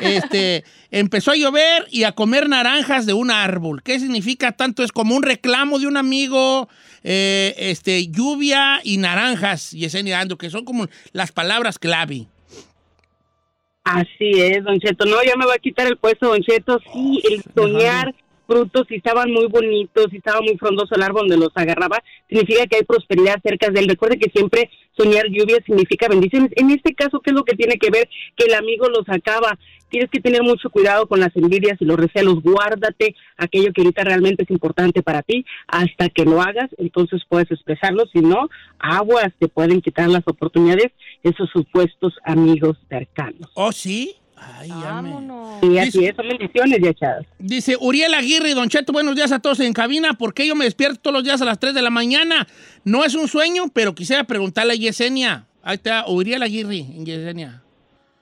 Este, 0.00 0.64
empezó 0.90 1.32
a 1.32 1.36
llover 1.36 1.86
y 1.90 2.04
a 2.04 2.12
comer 2.12 2.48
naranjas 2.48 3.06
de 3.06 3.12
un 3.12 3.30
árbol. 3.30 3.82
¿Qué 3.82 3.98
significa 3.98 4.52
tanto? 4.52 4.82
Es 4.82 4.92
como 4.92 5.14
un 5.14 5.22
reclamo 5.22 5.78
de 5.78 5.86
un 5.86 5.96
amigo, 5.96 6.68
eh, 7.02 7.54
este, 7.58 8.08
lluvia 8.08 8.80
y 8.84 8.98
naranjas, 8.98 9.72
Yesenia 9.72 10.20
Andro, 10.20 10.38
que 10.38 10.50
son 10.50 10.64
como 10.64 10.86
las 11.12 11.32
palabras 11.32 11.78
clave. 11.78 12.26
Así 13.84 14.30
es, 14.40 14.64
Don 14.64 14.78
Cheto. 14.80 15.04
No, 15.04 15.22
ya 15.22 15.36
me 15.36 15.44
va 15.44 15.54
a 15.54 15.58
quitar 15.58 15.86
el 15.86 15.98
puesto, 15.98 16.28
Don 16.28 16.42
Cheto. 16.42 16.80
Sí, 16.92 17.20
el 17.30 17.42
soñar 17.54 18.14
frutos 18.46 18.86
y 18.90 18.96
estaban 18.96 19.30
muy 19.30 19.46
bonitos 19.46 20.12
y 20.12 20.16
estaba 20.16 20.40
muy 20.40 20.56
frondoso 20.56 20.94
el 20.94 21.02
árbol 21.02 21.28
donde 21.28 21.44
los 21.44 21.56
agarraba, 21.56 22.02
significa 22.28 22.66
que 22.66 22.76
hay 22.76 22.82
prosperidad 22.84 23.40
cerca 23.42 23.70
de 23.70 23.80
él. 23.80 23.88
Recuerde 23.88 24.18
que 24.18 24.30
siempre 24.30 24.70
soñar 24.96 25.26
lluvia 25.28 25.58
significa 25.64 26.08
bendiciones. 26.08 26.50
En 26.56 26.70
este 26.70 26.94
caso, 26.94 27.20
¿qué 27.20 27.30
es 27.30 27.36
lo 27.36 27.44
que 27.44 27.56
tiene 27.56 27.78
que 27.78 27.90
ver? 27.90 28.08
Que 28.36 28.46
el 28.46 28.54
amigo 28.54 28.88
los 28.88 29.08
acaba. 29.08 29.58
Tienes 29.88 30.10
que 30.10 30.20
tener 30.20 30.42
mucho 30.42 30.70
cuidado 30.70 31.06
con 31.06 31.20
las 31.20 31.34
envidias 31.36 31.80
y 31.80 31.84
los 31.84 31.96
recelos. 31.96 32.42
Guárdate 32.42 33.14
aquello 33.36 33.72
que 33.72 33.82
ahorita 33.82 34.02
realmente 34.02 34.42
es 34.42 34.50
importante 34.50 35.02
para 35.02 35.22
ti 35.22 35.44
hasta 35.68 36.08
que 36.08 36.24
lo 36.24 36.40
hagas. 36.40 36.70
Entonces 36.78 37.22
puedes 37.28 37.50
expresarlo. 37.50 38.04
Si 38.12 38.20
no, 38.20 38.48
aguas 38.78 39.32
te 39.38 39.48
pueden 39.48 39.80
quitar 39.80 40.08
las 40.08 40.26
oportunidades 40.26 40.92
esos 41.22 41.48
supuestos 41.50 42.14
amigos 42.24 42.76
cercanos. 42.88 43.50
¿Oh, 43.54 43.72
sí? 43.72 44.16
Ay, 44.58 44.68
Vámonos. 44.68 45.62
Y 45.62 45.78
así 45.78 46.04
es, 46.04 46.16
son 46.16 46.28
bendiciones 46.28 46.78
ya 46.82 46.90
echadas. 46.90 47.26
Dice 47.38 47.76
Uriel 47.80 48.14
Aguirre, 48.14 48.54
Don 48.54 48.68
Cheto, 48.68 48.92
buenos 48.92 49.14
días 49.16 49.32
a 49.32 49.40
todos 49.40 49.60
en 49.60 49.72
cabina. 49.72 50.14
¿Por 50.14 50.34
qué 50.34 50.46
yo 50.46 50.54
me 50.54 50.64
despierto 50.64 51.00
todos 51.00 51.14
los 51.14 51.24
días 51.24 51.40
a 51.40 51.44
las 51.44 51.58
3 51.58 51.74
de 51.74 51.82
la 51.82 51.90
mañana? 51.90 52.46
No 52.84 53.04
es 53.04 53.14
un 53.14 53.28
sueño, 53.28 53.64
pero 53.72 53.94
quisiera 53.94 54.24
preguntarle 54.24 54.74
a 54.74 54.76
Yesenia. 54.76 55.46
Ahí 55.62 55.76
está, 55.76 56.06
Uriel 56.06 56.42
Aguirre, 56.42 56.78
en 56.78 57.06
Yesenia. 57.06 57.62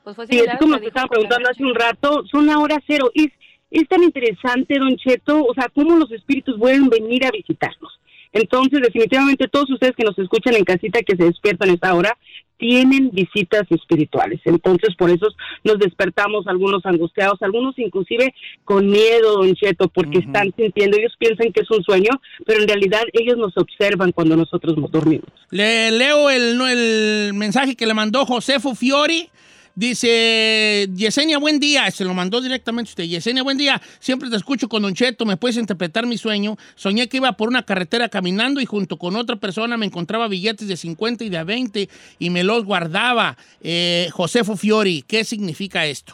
Pues 0.05 0.17
fue 0.17 0.27
sí, 0.27 0.39
es 0.39 0.59
como 0.59 0.79
te 0.79 0.89
estaba 0.89 1.09
preguntando 1.09 1.49
hace 1.49 1.65
un 1.65 1.75
rato, 1.75 2.25
son 2.31 2.47
la 2.47 2.59
hora 2.59 2.77
cero. 2.87 3.11
Es, 3.15 3.31
es 3.71 3.89
tan 3.89 4.03
interesante, 4.03 4.79
Don 4.79 4.97
Cheto, 4.97 5.45
o 5.45 5.55
sea, 5.55 5.69
cómo 5.75 5.97
los 5.97 6.11
espíritus 6.13 6.59
pueden 6.59 6.89
venir 6.89 7.25
a 7.25 7.31
visitarnos. 7.31 7.99
Entonces, 8.33 8.81
definitivamente 8.81 9.49
todos 9.49 9.71
ustedes 9.71 9.95
que 9.97 10.05
nos 10.05 10.19
escuchan 10.19 10.55
en 10.55 10.65
casita 10.65 11.03
que 11.03 11.17
se 11.17 11.25
despiertan 11.25 11.71
a 11.71 11.75
esta 11.75 11.95
hora, 11.95 12.17
tienen 12.63 13.11
visitas 13.11 13.65
espirituales. 13.71 14.41
Entonces, 14.45 14.95
por 14.97 15.11
eso 15.11 15.27
nos 15.65 15.81
despertamos 15.81 16.47
algunos 16.47 16.87
angustiados, 16.87 17.43
algunos 17.43 17.77
inclusive 17.77 18.33
con 18.65 18.87
miedo, 18.87 19.39
don 19.39 19.53
Cheto, 19.55 19.89
porque 19.89 20.19
están 20.19 20.55
sintiendo, 20.57 20.97
ellos 20.97 21.13
piensan 21.19 21.53
que 21.53 21.63
es 21.63 21.71
un 21.71 21.83
sueño, 21.83 22.11
pero 22.47 22.63
en 22.63 22.69
realidad 22.69 23.03
ellos 23.15 23.37
nos 23.37 23.57
observan 23.57 24.13
cuando 24.13 24.37
nosotros 24.37 24.79
nos 24.79 24.93
dormimos. 24.93 25.27
Le 25.51 25.91
leo 25.91 26.31
el, 26.31 26.61
el 26.61 27.35
mensaje 27.35 27.75
que 27.75 27.87
le 27.87 27.95
mandó 27.95 28.25
Josefo 28.25 28.77
Fiori. 28.77 29.29
Dice, 29.75 30.87
Yesenia, 30.95 31.39
buen 31.39 31.59
día. 31.59 31.91
Se 31.91 32.05
lo 32.05 32.13
mandó 32.13 32.41
directamente 32.41 32.91
usted. 32.91 33.05
Yesenia, 33.05 33.43
buen 33.43 33.57
día. 33.57 33.81
Siempre 34.01 34.29
te 34.29 34.37
escucho 34.37 34.69
con 34.69 34.83
Don 34.83 34.95
Cheto. 34.95 35.25
¿Me 35.25 35.39
puedes 35.39 35.57
interpretar 35.57 36.07
mi 36.07 36.19
sueño? 36.19 36.57
Soñé 36.75 37.09
que 37.09 37.17
iba 37.17 37.33
por 37.33 37.49
una 37.49 37.65
carretera 37.65 38.09
caminando 38.09 38.61
y 38.61 38.67
junto 38.67 38.99
con 38.99 39.17
otra 39.17 39.37
persona 39.37 39.79
me 39.79 39.87
encontraba 39.87 40.29
billetes 40.29 40.69
de 40.69 40.77
50 40.77 41.25
y 41.25 41.31
de 41.31 41.43
20 41.43 41.89
y 42.19 42.31
me 42.31 42.45
los 42.45 42.65
guardaba. 42.65 43.39
Eh, 43.63 44.09
Josefo 44.13 44.57
Fiori, 44.57 45.05
¿qué 45.07 45.25
significa 45.25 45.87
esto? 45.87 46.13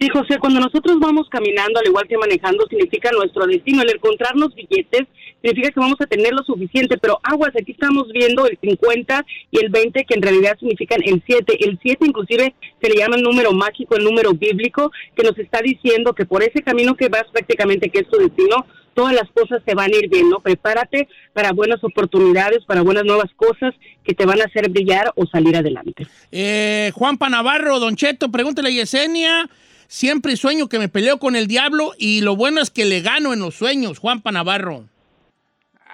Sí, 0.00 0.08
José, 0.08 0.38
cuando 0.38 0.60
nosotros 0.60 0.98
vamos 0.98 1.28
caminando, 1.28 1.78
al 1.78 1.86
igual 1.86 2.08
que 2.08 2.16
manejando, 2.16 2.66
significa 2.68 3.10
nuestro 3.12 3.46
destino. 3.46 3.82
El 3.82 3.96
encontrarnos 3.96 4.54
billetes 4.54 5.08
significa 5.40 5.70
que 5.70 5.80
vamos 5.80 6.00
a 6.00 6.06
tener 6.06 6.32
lo 6.32 6.42
suficiente, 6.44 6.98
pero 6.98 7.18
aguas, 7.22 7.50
aquí 7.60 7.72
estamos 7.72 8.08
viendo 8.12 8.46
el 8.46 8.58
50 8.60 9.26
y 9.50 9.64
el 9.64 9.70
20, 9.70 10.04
que 10.04 10.14
en 10.14 10.22
realidad 10.22 10.58
significan 10.58 11.00
el 11.04 11.22
7. 11.26 11.64
El 11.64 11.78
7 11.82 12.06
inclusive 12.06 12.54
se 12.80 12.88
le 12.88 12.96
llama 12.96 13.16
el 13.16 13.22
número 13.22 13.52
mágico, 13.52 13.96
el 13.96 14.04
número 14.04 14.32
bíblico, 14.34 14.90
que 15.16 15.22
nos 15.22 15.38
está 15.38 15.60
diciendo 15.62 16.14
que 16.14 16.26
por 16.26 16.42
ese 16.42 16.62
camino 16.62 16.94
que 16.94 17.08
vas 17.08 17.24
prácticamente, 17.32 17.90
que 17.90 18.00
es 18.00 18.08
tu 18.08 18.18
destino, 18.18 18.66
todas 18.94 19.14
las 19.14 19.30
cosas 19.30 19.62
se 19.64 19.74
van 19.74 19.92
a 19.92 19.96
ir 19.96 20.08
bien, 20.08 20.28
¿no? 20.28 20.40
Prepárate 20.40 21.08
para 21.32 21.52
buenas 21.52 21.82
oportunidades, 21.82 22.64
para 22.66 22.82
buenas 22.82 23.04
nuevas 23.04 23.30
cosas 23.36 23.74
que 24.04 24.14
te 24.14 24.26
van 24.26 24.40
a 24.40 24.44
hacer 24.44 24.68
brillar 24.68 25.12
o 25.16 25.26
salir 25.26 25.56
adelante. 25.56 26.06
Eh, 26.32 26.90
Juan 26.94 27.16
Panavarro, 27.16 27.78
Don 27.78 27.96
Cheto, 27.96 28.30
pregúntale 28.30 28.68
a 28.68 28.72
Yesenia. 28.72 29.48
Siempre 29.86 30.36
sueño 30.36 30.68
que 30.68 30.78
me 30.78 30.88
peleo 30.88 31.18
con 31.18 31.34
el 31.34 31.48
diablo 31.48 31.92
y 31.98 32.20
lo 32.20 32.36
bueno 32.36 32.60
es 32.60 32.70
que 32.70 32.84
le 32.84 33.00
gano 33.00 33.32
en 33.32 33.40
los 33.40 33.56
sueños, 33.56 33.98
Juan 33.98 34.20
Panavarro. 34.20 34.84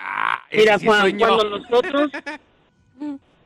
Ah, 0.08 0.42
Mira, 0.52 0.78
Juan, 0.78 1.18
cuando 1.18 1.58
nosotros... 1.58 2.10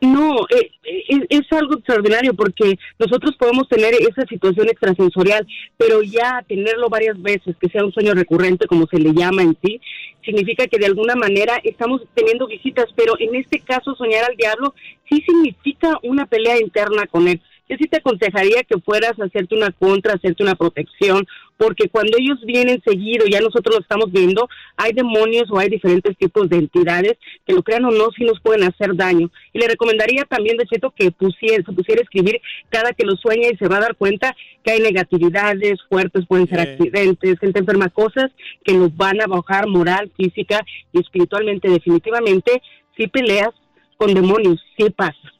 No, 0.00 0.46
eh, 0.48 0.70
eh, 0.82 1.26
es, 1.28 1.52
algo 1.52 1.74
extraordinario 1.74 2.32
porque 2.32 2.78
nosotros 2.98 3.36
podemos 3.36 3.68
tener 3.68 3.92
esa 3.92 4.24
situación 4.26 4.68
extrasensorial, 4.68 5.46
pero 5.76 6.02
ya 6.02 6.42
tenerlo 6.48 6.88
varias 6.88 7.20
veces, 7.20 7.54
que 7.60 7.68
sea 7.68 7.84
un 7.84 7.92
sueño 7.92 8.14
recurrente, 8.14 8.66
como 8.66 8.86
se 8.86 8.98
le 8.98 9.12
llama 9.12 9.42
en 9.42 9.58
sí, 9.62 9.78
significa 10.24 10.66
que 10.68 10.78
de 10.78 10.86
alguna 10.86 11.16
manera 11.16 11.60
estamos 11.64 12.00
teniendo 12.14 12.46
visitas, 12.46 12.86
pero 12.96 13.12
en 13.18 13.34
este 13.34 13.60
caso 13.60 13.94
soñar 13.94 14.24
al 14.24 14.36
diablo 14.36 14.74
sí 15.06 15.20
significa 15.20 15.98
una 16.02 16.24
pelea 16.24 16.58
interna 16.58 17.06
con 17.06 17.28
él 17.28 17.42
yo 17.70 17.76
sí 17.78 17.86
te 17.86 17.98
aconsejaría 17.98 18.64
que 18.64 18.80
fueras 18.80 19.12
a 19.20 19.24
hacerte 19.26 19.54
una 19.54 19.70
contra, 19.70 20.14
hacerte 20.14 20.42
una 20.42 20.56
protección, 20.56 21.24
porque 21.56 21.88
cuando 21.88 22.16
ellos 22.18 22.40
vienen 22.44 22.82
seguido, 22.84 23.26
ya 23.30 23.40
nosotros 23.40 23.76
lo 23.76 23.80
estamos 23.80 24.10
viendo, 24.10 24.48
hay 24.76 24.92
demonios 24.92 25.44
o 25.50 25.58
hay 25.58 25.68
diferentes 25.68 26.16
tipos 26.16 26.48
de 26.48 26.56
entidades 26.56 27.16
que 27.46 27.52
lo 27.52 27.62
crean 27.62 27.84
o 27.84 27.92
no, 27.92 28.08
sí 28.16 28.24
nos 28.24 28.40
pueden 28.40 28.64
hacer 28.64 28.96
daño. 28.96 29.30
Y 29.52 29.60
le 29.60 29.68
recomendaría 29.68 30.24
también, 30.24 30.56
de 30.56 30.66
cierto, 30.66 30.92
que 30.96 31.12
pusiera, 31.12 31.64
se 31.64 31.72
pusiera 31.72 32.00
a 32.00 32.02
escribir 32.02 32.40
cada 32.70 32.92
que 32.92 33.06
lo 33.06 33.14
sueña 33.14 33.48
y 33.52 33.56
se 33.56 33.68
va 33.68 33.76
a 33.76 33.82
dar 33.82 33.94
cuenta 33.94 34.34
que 34.64 34.72
hay 34.72 34.80
negatividades 34.80 35.78
fuertes, 35.88 36.26
pueden 36.26 36.48
ser 36.48 36.60
accidentes, 36.60 37.38
gente 37.38 37.60
enferma, 37.60 37.88
cosas 37.88 38.32
que 38.64 38.72
nos 38.72 38.96
van 38.96 39.20
a 39.20 39.28
bajar 39.28 39.68
moral, 39.68 40.10
física 40.16 40.66
y 40.92 40.98
espiritualmente. 40.98 41.68
Definitivamente, 41.68 42.60
si 42.96 43.06
peleas 43.06 43.50
con 43.96 44.12
demonios, 44.12 44.60
sí 44.76 44.90
pasa. 44.90 45.39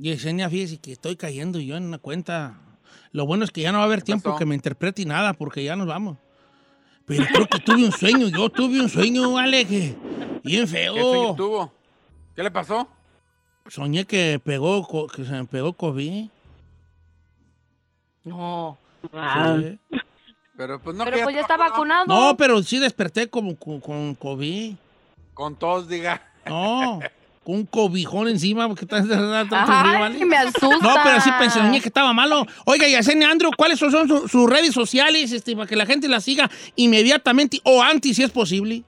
Yesenia, 0.00 0.48
fíjese 0.48 0.78
que 0.78 0.92
estoy 0.92 1.16
cayendo 1.16 1.58
yo 1.58 1.76
en 1.76 1.84
una 1.84 1.98
cuenta. 1.98 2.58
Lo 3.12 3.26
bueno 3.26 3.44
es 3.44 3.50
que 3.50 3.62
ya 3.62 3.72
no 3.72 3.78
va 3.78 3.84
a 3.84 3.86
haber 3.86 4.02
tiempo 4.02 4.36
que 4.36 4.46
me 4.46 4.54
interprete 4.54 5.04
nada 5.04 5.32
porque 5.32 5.64
ya 5.64 5.76
nos 5.76 5.86
vamos. 5.86 6.18
Pero 7.04 7.24
creo 7.26 7.46
que 7.46 7.58
tuve 7.58 7.84
un 7.84 7.92
sueño, 7.92 8.28
yo 8.28 8.50
tuve 8.50 8.80
un 8.80 8.88
sueño, 8.88 9.32
vale, 9.32 9.66
que 9.66 9.96
bien 10.44 10.68
feo. 10.68 10.94
¿Qué 10.94 11.00
sueño 11.00 11.34
tuvo? 11.34 11.72
¿Qué 12.36 12.42
le 12.42 12.50
pasó? 12.50 12.86
Soñé 13.66 14.04
que 14.04 14.40
pegó, 14.42 15.08
que 15.08 15.24
se 15.24 15.32
me 15.32 15.44
pegó 15.46 15.72
COVID. 15.72 16.28
No. 18.24 18.78
Pero 20.56 20.80
pues 20.80 20.96
no. 20.96 21.04
Pero 21.04 21.22
pues 21.22 21.34
ya 21.34 21.40
está 21.40 21.56
vacunado. 21.56 22.06
No, 22.06 22.36
pero 22.36 22.62
sí 22.62 22.78
desperté 22.78 23.28
como 23.28 23.56
con, 23.56 23.80
con 23.80 24.14
COVID. 24.14 24.74
Con 25.34 25.56
tos, 25.56 25.88
diga. 25.88 26.22
No. 26.46 27.00
un 27.48 27.64
cobijón 27.64 28.28
encima 28.28 28.68
porque 28.68 28.84
está 28.84 28.98
Ay, 28.98 30.22
me 30.26 30.36
asusta. 30.36 30.68
No, 30.82 30.94
pero 31.02 31.18
sí 31.22 31.30
pensé 31.38 31.60
que 31.80 31.88
estaba 31.88 32.12
malo. 32.12 32.46
Oiga, 32.66 32.86
Yesenia 32.86 33.30
Andrew, 33.30 33.50
¿cuáles 33.56 33.78
son 33.78 33.90
sus, 34.28 34.50
redes 34.50 34.74
sociales 34.74 35.32
este, 35.32 35.56
para 35.56 35.66
que 35.66 35.74
la 35.74 35.86
gente 35.86 36.08
la 36.08 36.20
siga 36.20 36.50
inmediatamente 36.76 37.58
o 37.64 37.82
antes, 37.82 38.16
si 38.16 38.22
es 38.22 38.30
posible? 38.30 38.82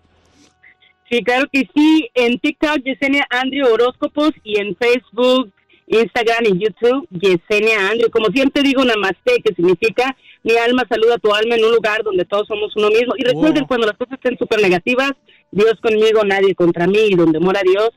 Sí, 1.10 1.22
claro 1.24 1.48
que 1.50 1.66
sí. 1.74 2.10
En 2.14 2.38
TikTok, 2.38 2.82
Yesenia 2.84 3.26
Andrew 3.30 3.66
Horóscopos 3.66 4.32
y 4.44 4.60
en 4.60 4.76
Facebook, 4.76 5.50
Instagram 5.86 6.44
y 6.44 6.62
YouTube, 6.62 7.08
Yesenia 7.10 7.88
Andrew. 7.90 8.10
Como 8.10 8.26
siempre 8.26 8.62
digo, 8.62 8.84
namaste, 8.84 9.40
que 9.42 9.54
significa 9.54 10.14
mi 10.42 10.54
alma 10.58 10.84
saluda 10.86 11.14
a 11.14 11.18
tu 11.18 11.34
alma 11.34 11.54
en 11.54 11.64
un 11.64 11.72
lugar 11.72 12.02
donde 12.04 12.26
todos 12.26 12.46
somos 12.46 12.76
uno 12.76 12.90
mismo. 12.90 13.14
Y 13.16 13.24
recuerden, 13.24 13.64
oh. 13.64 13.66
cuando 13.66 13.86
las 13.86 13.96
cosas 13.96 14.18
estén 14.22 14.36
súper 14.36 14.60
negativas, 14.60 15.12
Dios 15.50 15.80
conmigo, 15.80 16.24
nadie 16.24 16.54
contra 16.54 16.86
mí, 16.86 17.06
y 17.08 17.14
donde 17.14 17.40
mora 17.40 17.62
Dios, 17.62 17.88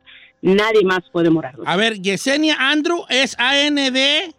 nadie 0.44 0.84
más 0.84 1.02
puede 1.12 1.30
morar. 1.30 1.56
A 1.66 1.76
ver, 1.76 2.00
Yesenia 2.02 2.56
Andrew 2.60 3.06
es 3.10 3.36
A-N-D-R-E-W 3.40 4.34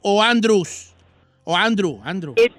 o 0.00 0.22
Andrews? 0.22 0.94
O 1.44 1.56
Andrew, 1.56 2.00
Andrew. 2.02 2.34
Es 2.36 2.50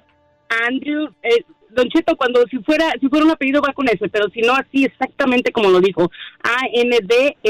Andrew, 0.66 1.10
eh, 1.22 1.44
Don 1.70 1.88
Cheto, 1.88 2.16
cuando 2.16 2.44
si 2.48 2.58
fuera, 2.58 2.92
si 3.00 3.08
fuera 3.08 3.24
un 3.24 3.32
apellido 3.32 3.60
va 3.60 3.72
con 3.72 3.88
ese, 3.88 4.08
pero 4.08 4.28
si 4.30 4.40
no, 4.40 4.54
así 4.54 4.84
exactamente 4.84 5.52
como 5.52 5.70
lo 5.70 5.80
dijo. 5.80 6.10
A-N-D-R-E-W. 6.42 7.48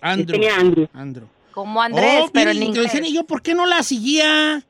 Andrew. 0.00 0.48
Andrew. 0.58 0.88
Andrew. 0.92 1.26
Como 1.52 1.80
Andrés, 1.80 2.24
oh, 2.24 2.30
pero 2.32 2.50
en 2.50 2.62
inglés. 2.62 2.92
Yesenia, 2.92 3.10
¿yo 3.10 3.24
por 3.24 3.40
qué 3.40 3.54
no 3.54 3.64
la 3.66 3.82
seguía? 3.82 4.62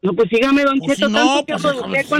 No, 0.00 0.12
pues 0.12 0.28
sígame, 0.30 0.62
Don 0.62 0.78
pues 0.78 0.96
Cheto. 0.98 1.08
no, 1.08 1.44
pues, 1.44 1.60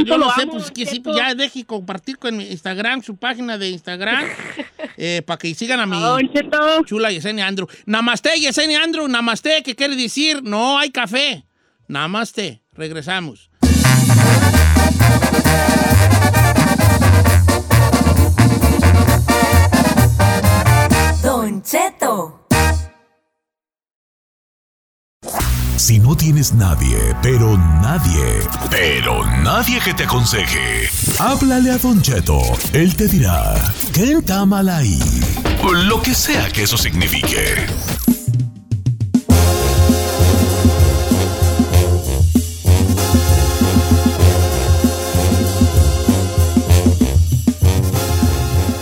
yo 0.04 0.18
no 0.18 0.34
sé, 0.34 0.46
pues 0.48 0.70
que 0.72 0.84
sí, 0.84 0.98
pues 0.98 1.16
ya 1.16 1.34
deje 1.36 1.64
compartir 1.64 2.18
con 2.18 2.36
mi 2.36 2.44
Instagram, 2.48 3.02
su 3.02 3.16
página 3.16 3.56
de 3.56 3.70
Instagram, 3.70 4.24
eh, 4.96 5.22
para 5.24 5.38
que 5.38 5.54
sigan 5.54 5.78
a 5.78 5.86
mi 5.86 6.00
Don 6.00 6.32
Cheto. 6.32 6.84
chula 6.84 7.12
Yesenia 7.12 7.46
Andrew. 7.46 7.68
Namaste, 7.86 8.30
Yesenia 8.40 8.82
Andrew, 8.82 9.06
namaste, 9.06 9.62
¿qué 9.62 9.76
quiere 9.76 9.94
decir? 9.94 10.42
No 10.42 10.76
hay 10.76 10.90
café. 10.90 11.44
Namaste, 11.86 12.62
regresamos. 12.72 13.48
Don 21.22 21.62
Cheto. 21.62 22.37
Si 25.78 26.00
no 26.00 26.16
tienes 26.16 26.54
nadie, 26.54 26.98
pero 27.22 27.56
nadie, 27.56 28.40
pero 28.68 29.24
nadie 29.44 29.78
que 29.78 29.94
te 29.94 30.02
aconseje, 30.02 30.90
háblale 31.20 31.70
a 31.70 31.78
Don 31.78 32.02
Cheto. 32.02 32.40
Él 32.72 32.96
te 32.96 33.06
dirá, 33.06 33.54
¿qué 33.94 34.14
está 34.14 34.44
mal 34.44 34.68
ahí? 34.68 34.98
Lo 35.86 36.02
que 36.02 36.14
sea 36.14 36.50
que 36.50 36.64
eso 36.64 36.76
signifique. 36.76 37.64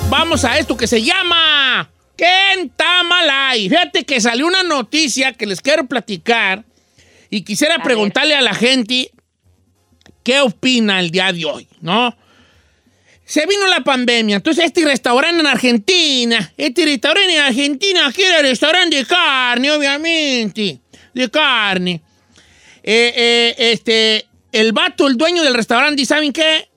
Vamos 0.09 0.47
a 0.47 0.59
esto 0.59 0.79
que 0.79 0.87
se 0.87 1.03
llama 1.03 1.91
Kentamalay. 2.17 3.69
Fíjate 3.69 4.07
que 4.07 4.19
salió 4.19 4.47
una 4.47 4.62
noticia 4.62 5.35
que 5.35 5.45
les 5.45 5.61
quiero 5.61 5.87
platicar 5.87 6.65
y 7.30 7.42
quisiera 7.42 7.83
preguntarle 7.83 8.35
a 8.35 8.40
la 8.40 8.54
gente 8.54 9.11
qué 10.23 10.40
opina 10.40 11.00
el 11.00 11.11
día 11.11 11.33
de 11.33 11.45
hoy, 11.45 11.68
¿no? 11.80 12.16
Se 13.25 13.45
vino 13.47 13.66
la 13.66 13.83
pandemia, 13.83 14.37
entonces 14.37 14.66
este 14.66 14.85
restaurante 14.85 15.40
en 15.40 15.47
Argentina, 15.47 16.52
este 16.56 16.85
restaurante 16.85 17.35
en 17.35 17.40
Argentina 17.40 18.06
aquí 18.06 18.23
era 18.23 18.40
restaurante 18.40 18.97
de 18.97 19.04
carne, 19.04 19.71
obviamente, 19.73 20.80
de 21.12 21.30
carne. 21.30 22.02
Eh, 22.85 23.12
eh, 23.16 23.54
este, 23.59 24.26
el 24.52 24.73
vato, 24.73 25.09
el 25.09 25.16
dueño 25.16 25.42
del 25.42 25.54
restaurante, 25.54 26.06
¿saben 26.06 26.33
qué? 26.33 26.68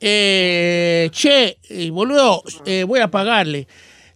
Eh, 0.00 1.08
che, 1.12 1.58
eh, 1.68 1.90
boludo, 1.90 2.42
eh, 2.64 2.84
voy 2.84 3.00
a 3.00 3.10
pagarle. 3.10 3.66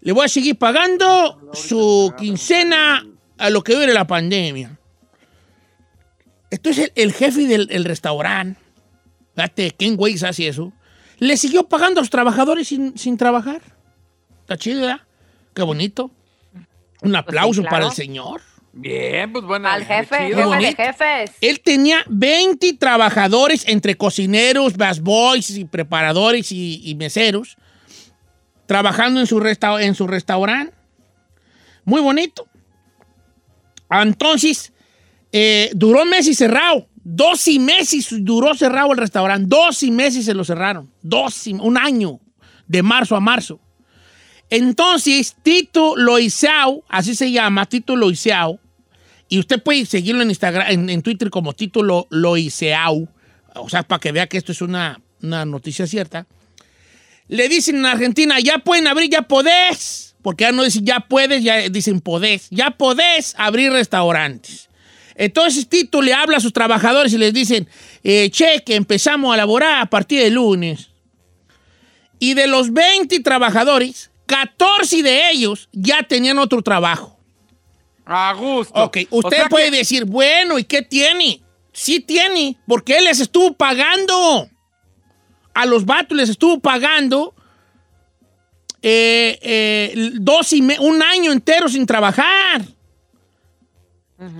Le 0.00 0.12
voy 0.12 0.25
a 0.25 0.28
seguir 0.28 0.56
pagando 0.56 1.50
su 1.52 2.12
quincena 2.18 3.06
a 3.38 3.50
lo 3.50 3.62
que 3.62 3.75
dure 3.75 3.92
la 3.92 4.06
pandemia. 4.06 4.78
Entonces 6.50 6.92
el, 6.95 7.02
el 7.04 7.12
jefe 7.12 7.47
del 7.47 7.69
el 7.71 7.85
restaurante, 7.85 8.61
fíjate, 9.35 9.71
¿quién 9.78 9.97
güey 9.97 10.14
hace 10.25 10.49
eso? 10.49 10.73
Le 11.19 11.37
siguió 11.37 11.69
pagando 11.69 12.00
a 12.00 12.02
los 12.02 12.11
trabajadores 12.11 12.69
sin, 12.69 12.97
sin 12.99 13.16
trabajar. 13.16 13.61
Está 14.40 14.57
chido, 14.57 14.80
¿verdad? 14.80 15.00
Qué 15.54 15.62
bonito. 15.62 16.11
Un 17.02 17.14
aplauso 17.16 17.61
Pues 17.62 17.69
claro. 17.69 17.83
para 17.85 17.87
el 17.90 17.97
señor. 17.97 18.40
Bien, 18.73 19.33
pues 19.33 19.45
bueno. 19.45 19.69
Al 19.69 19.85
jefe, 19.85 20.16
jefe 20.35 20.57
de 20.59 20.75
jefes. 20.75 21.30
Él 21.40 21.61
tenía 21.61 22.04
20 22.09 22.75
trabajadores 22.75 23.64
entre 23.69 23.97
cocineros, 23.97 24.76
busboys 24.76 25.50
y 25.50 25.64
preparadores 25.64 26.52
y, 26.52 26.80
y 26.85 26.95
meseros 26.95 27.57
trabajando 28.66 29.19
en 29.21 29.26
su, 29.26 29.40
resta- 29.40 29.83
en 29.83 29.95
su 29.95 30.07
restaurante. 30.07 30.73
Muy 31.85 32.00
bonito. 32.00 32.47
Entonces, 33.90 34.73
eh, 35.32 35.70
duró 35.75 36.04
meses 36.04 36.37
cerrado. 36.37 36.87
Dos 37.02 37.49
y 37.49 37.58
meses 37.58 38.08
duró 38.20 38.54
cerrado 38.54 38.92
el 38.92 38.99
restaurante. 38.99 39.46
Dos 39.49 39.82
y 39.82 39.90
meses 39.90 40.25
se 40.26 40.34
lo 40.34 40.44
cerraron. 40.44 40.90
Dos 41.02 41.46
y- 41.46 41.54
un 41.54 41.78
año, 41.78 42.20
de 42.66 42.82
marzo 42.82 43.16
a 43.16 43.20
marzo. 43.20 43.60
Entonces, 44.49 45.37
Tito 45.42 45.96
Loiseau, 45.96 46.84
así 46.88 47.14
se 47.14 47.30
llama, 47.30 47.66
Tito 47.66 47.94
Loiseau, 47.96 48.58
y 49.28 49.38
usted 49.38 49.62
puede 49.62 49.87
seguirlo 49.87 50.22
en 50.22 50.30
Instagram, 50.30 50.88
en, 50.90 51.02
Twitter 51.02 51.30
como 51.30 51.52
Tito 51.52 51.82
Lo- 51.82 52.08
Loiseau, 52.10 53.08
o 53.54 53.68
sea, 53.68 53.84
para 53.84 54.00
que 54.00 54.10
vea 54.12 54.26
que 54.26 54.38
esto 54.38 54.50
es 54.50 54.60
una, 54.60 55.00
una 55.22 55.44
noticia 55.44 55.87
cierta. 55.87 56.26
Le 57.28 57.49
dicen 57.49 57.76
en 57.76 57.87
Argentina, 57.87 58.40
ya 58.40 58.58
pueden 58.58 58.88
abrir, 58.88 59.08
ya 59.08 59.22
podés, 59.22 60.16
porque 60.20 60.42
ya 60.44 60.52
no 60.52 60.64
dicen 60.64 60.84
ya 60.84 60.99
puedes, 61.00 61.44
ya 61.44 61.68
dicen 61.68 62.00
podés, 62.00 62.49
ya 62.50 62.72
podés 62.72 63.37
abrir 63.38 63.70
restaurantes. 63.70 64.68
Entonces 65.14 65.69
Tito 65.69 66.00
le 66.02 66.14
habla 66.14 66.37
a 66.38 66.40
sus 66.40 66.52
trabajadores 66.52 67.12
y 67.12 67.19
les 67.19 67.33
dicen, 67.33 67.69
eh, 68.02 68.31
che, 68.31 68.62
que 68.64 68.75
empezamos 68.76 69.33
a 69.33 69.37
laborar 69.37 69.81
a 69.83 69.87
partir 69.87 70.21
de 70.23 70.31
lunes. 70.31 70.88
Y 72.19 72.35
de 72.35 72.47
los 72.47 72.73
20 72.73 73.21
trabajadores, 73.21 74.11
14 74.26 75.02
de 75.02 75.31
ellos 75.31 75.69
ya 75.73 76.03
tenían 76.03 76.38
otro 76.38 76.62
trabajo. 76.62 77.18
A 78.05 78.33
gusto. 78.35 78.75
Ok, 78.75 78.99
O 79.11 79.18
usted 79.18 79.37
sea 79.37 79.49
puede 79.49 79.70
que- 79.70 79.77
decir, 79.79 80.05
bueno, 80.05 80.59
¿y 80.59 80.64
qué 80.64 80.83
tiene? 80.83 81.40
Sí 81.73 82.01
tiene, 82.01 82.57
porque 82.66 82.99
él 82.99 83.05
les 83.05 83.20
estuvo 83.20 83.53
pagando. 83.55 84.49
A 85.55 85.66
los 85.66 85.85
vatos 85.85 86.16
les 86.16 86.29
estuvo 86.29 86.59
pagando 86.61 87.35
eh, 88.83 89.38
eh, 89.42 90.11
dos 90.14 90.53
y 90.53 90.61
un 90.61 91.03
año 91.03 91.33
entero 91.33 91.68
sin 91.68 91.87
trabajar. 91.87 92.62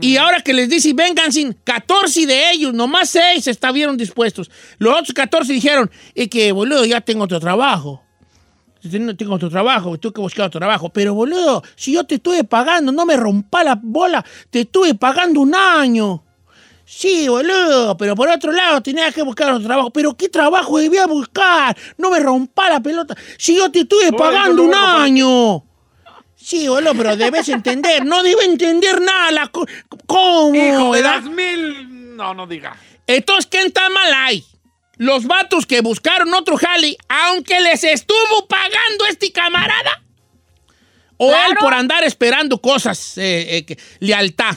Y 0.01 0.17
ahora 0.17 0.43
que 0.43 0.53
les 0.53 0.69
dice, 0.69 0.93
vengan 0.93 1.33
sin 1.33 1.53
14 1.53 2.27
de 2.27 2.51
ellos, 2.53 2.75
nomás 2.75 3.11
6 3.11 3.47
estuvieron 3.47 3.97
dispuestos. 3.97 4.51
Los 4.79 4.93
otros 4.93 5.15
14 5.15 5.53
dijeron, 5.53 5.91
es 6.15 6.29
que, 6.29 6.53
boludo, 6.53 6.85
ya 6.85 7.01
tengo 7.01 7.25
otro 7.25 7.41
trabajo. 7.41 8.03
Tengo 8.83 9.35
otro 9.35 9.51
trabajo, 9.51 9.99
tengo 9.99 10.13
que 10.13 10.21
buscar 10.21 10.47
otro 10.47 10.59
trabajo. 10.59 10.91
Pero, 10.91 11.15
boludo, 11.15 11.63
si 11.77 11.93
yo 11.93 12.05
te 12.05 12.17
estuve 12.17 12.45
pagando, 12.45 12.93
no 12.93 13.07
me 13.07 13.17
rompa 13.17 13.65
la 13.65 13.79
bola, 13.81 14.25
te 14.51 14.61
estuve 14.61 14.95
pagando 14.95 15.41
un 15.41 15.55
año. 15.55 16.25
Sí, 16.85 17.29
boludo, 17.29 17.97
pero 17.97 18.17
por 18.17 18.29
otro 18.29 18.51
lado 18.51 18.83
tenía 18.83 19.13
que 19.13 19.23
buscar 19.23 19.53
otro 19.53 19.65
trabajo. 19.65 19.91
¿Pero 19.91 20.17
qué 20.17 20.29
trabajo 20.29 20.79
debía 20.79 21.07
buscar? 21.07 21.77
No 21.97 22.11
me 22.11 22.19
rompa 22.19 22.69
la 22.69 22.81
pelota. 22.81 23.17
Si 23.39 23.57
yo 23.57 23.71
te 23.71 23.81
estuve 23.81 24.11
No, 24.11 24.17
pagando 24.17 24.63
no 24.65 24.69
un 24.69 24.75
año. 24.75 25.65
Sí, 26.51 26.67
boludo, 26.67 26.95
pero 26.97 27.17
debes 27.17 27.49
entender. 27.49 28.05
No 28.05 28.25
debe 28.25 28.45
entender 28.45 29.01
nada. 29.01 29.31
La 29.31 29.47
co- 29.47 29.67
¿Cómo? 30.07 30.53
Hijo 30.55 30.93
de 30.95 31.03
verdad? 31.03 31.21
las 31.23 31.31
mil. 31.31 32.17
No, 32.17 32.35
no 32.35 32.47
diga. 32.49 32.77
Entonces, 33.07 33.47
¿quién 33.47 33.69
está 33.69 33.89
mal 33.91 34.13
ahí? 34.15 34.45
Los 34.97 35.27
vatos 35.27 35.65
que 35.65 35.81
buscaron 35.81 36.35
otro 36.35 36.57
jale, 36.57 36.97
aunque 37.09 37.61
les 37.61 37.85
estuvo 37.85 38.49
pagando 38.49 39.07
este 39.09 39.31
camarada. 39.31 40.03
O 41.19 41.31
él 41.33 41.57
por 41.61 41.73
andar 41.73 42.03
esperando 42.03 42.61
cosas, 42.61 43.17
eh, 43.17 43.59
eh, 43.59 43.65
que- 43.67 43.79
lealtad. 44.01 44.57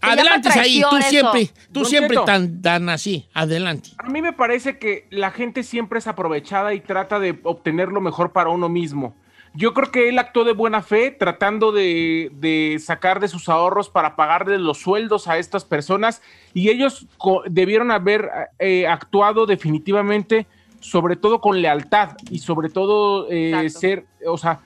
Adelante, 0.00 0.48
ahí. 0.50 0.82
Tú 0.88 0.96
eso. 0.96 1.08
siempre, 1.10 1.46
tú 1.72 1.80
Don 1.80 1.86
siempre 1.86 2.10
Cheto. 2.16 2.24
tan, 2.24 2.62
tan 2.62 2.88
así. 2.88 3.28
Adelante. 3.34 3.90
A 3.98 4.08
mí 4.08 4.22
me 4.22 4.32
parece 4.32 4.78
que 4.78 5.06
la 5.10 5.30
gente 5.32 5.62
siempre 5.64 5.98
es 5.98 6.06
aprovechada 6.06 6.72
y 6.74 6.80
trata 6.80 7.18
de 7.18 7.38
obtener 7.42 7.88
lo 7.88 8.00
mejor 8.00 8.32
para 8.32 8.48
uno 8.50 8.68
mismo. 8.70 9.14
Yo 9.52 9.74
creo 9.74 9.90
que 9.90 10.08
él 10.08 10.18
actuó 10.18 10.44
de 10.44 10.52
buena 10.52 10.80
fe 10.80 11.10
tratando 11.10 11.72
de, 11.72 12.30
de 12.34 12.78
sacar 12.78 13.18
de 13.18 13.26
sus 13.28 13.48
ahorros 13.48 13.88
para 13.88 14.14
pagarle 14.14 14.58
los 14.58 14.78
sueldos 14.78 15.26
a 15.26 15.38
estas 15.38 15.64
personas. 15.64 16.22
Y 16.54 16.68
ellos 16.70 17.06
co- 17.18 17.42
debieron 17.46 17.90
haber 17.90 18.30
eh, 18.60 18.86
actuado 18.86 19.46
definitivamente, 19.46 20.46
sobre 20.78 21.16
todo 21.16 21.40
con 21.40 21.60
lealtad 21.60 22.16
y 22.30 22.38
sobre 22.38 22.68
todo 22.68 23.26
eh, 23.30 23.68
ser, 23.70 24.06
o 24.24 24.38
sea, 24.38 24.60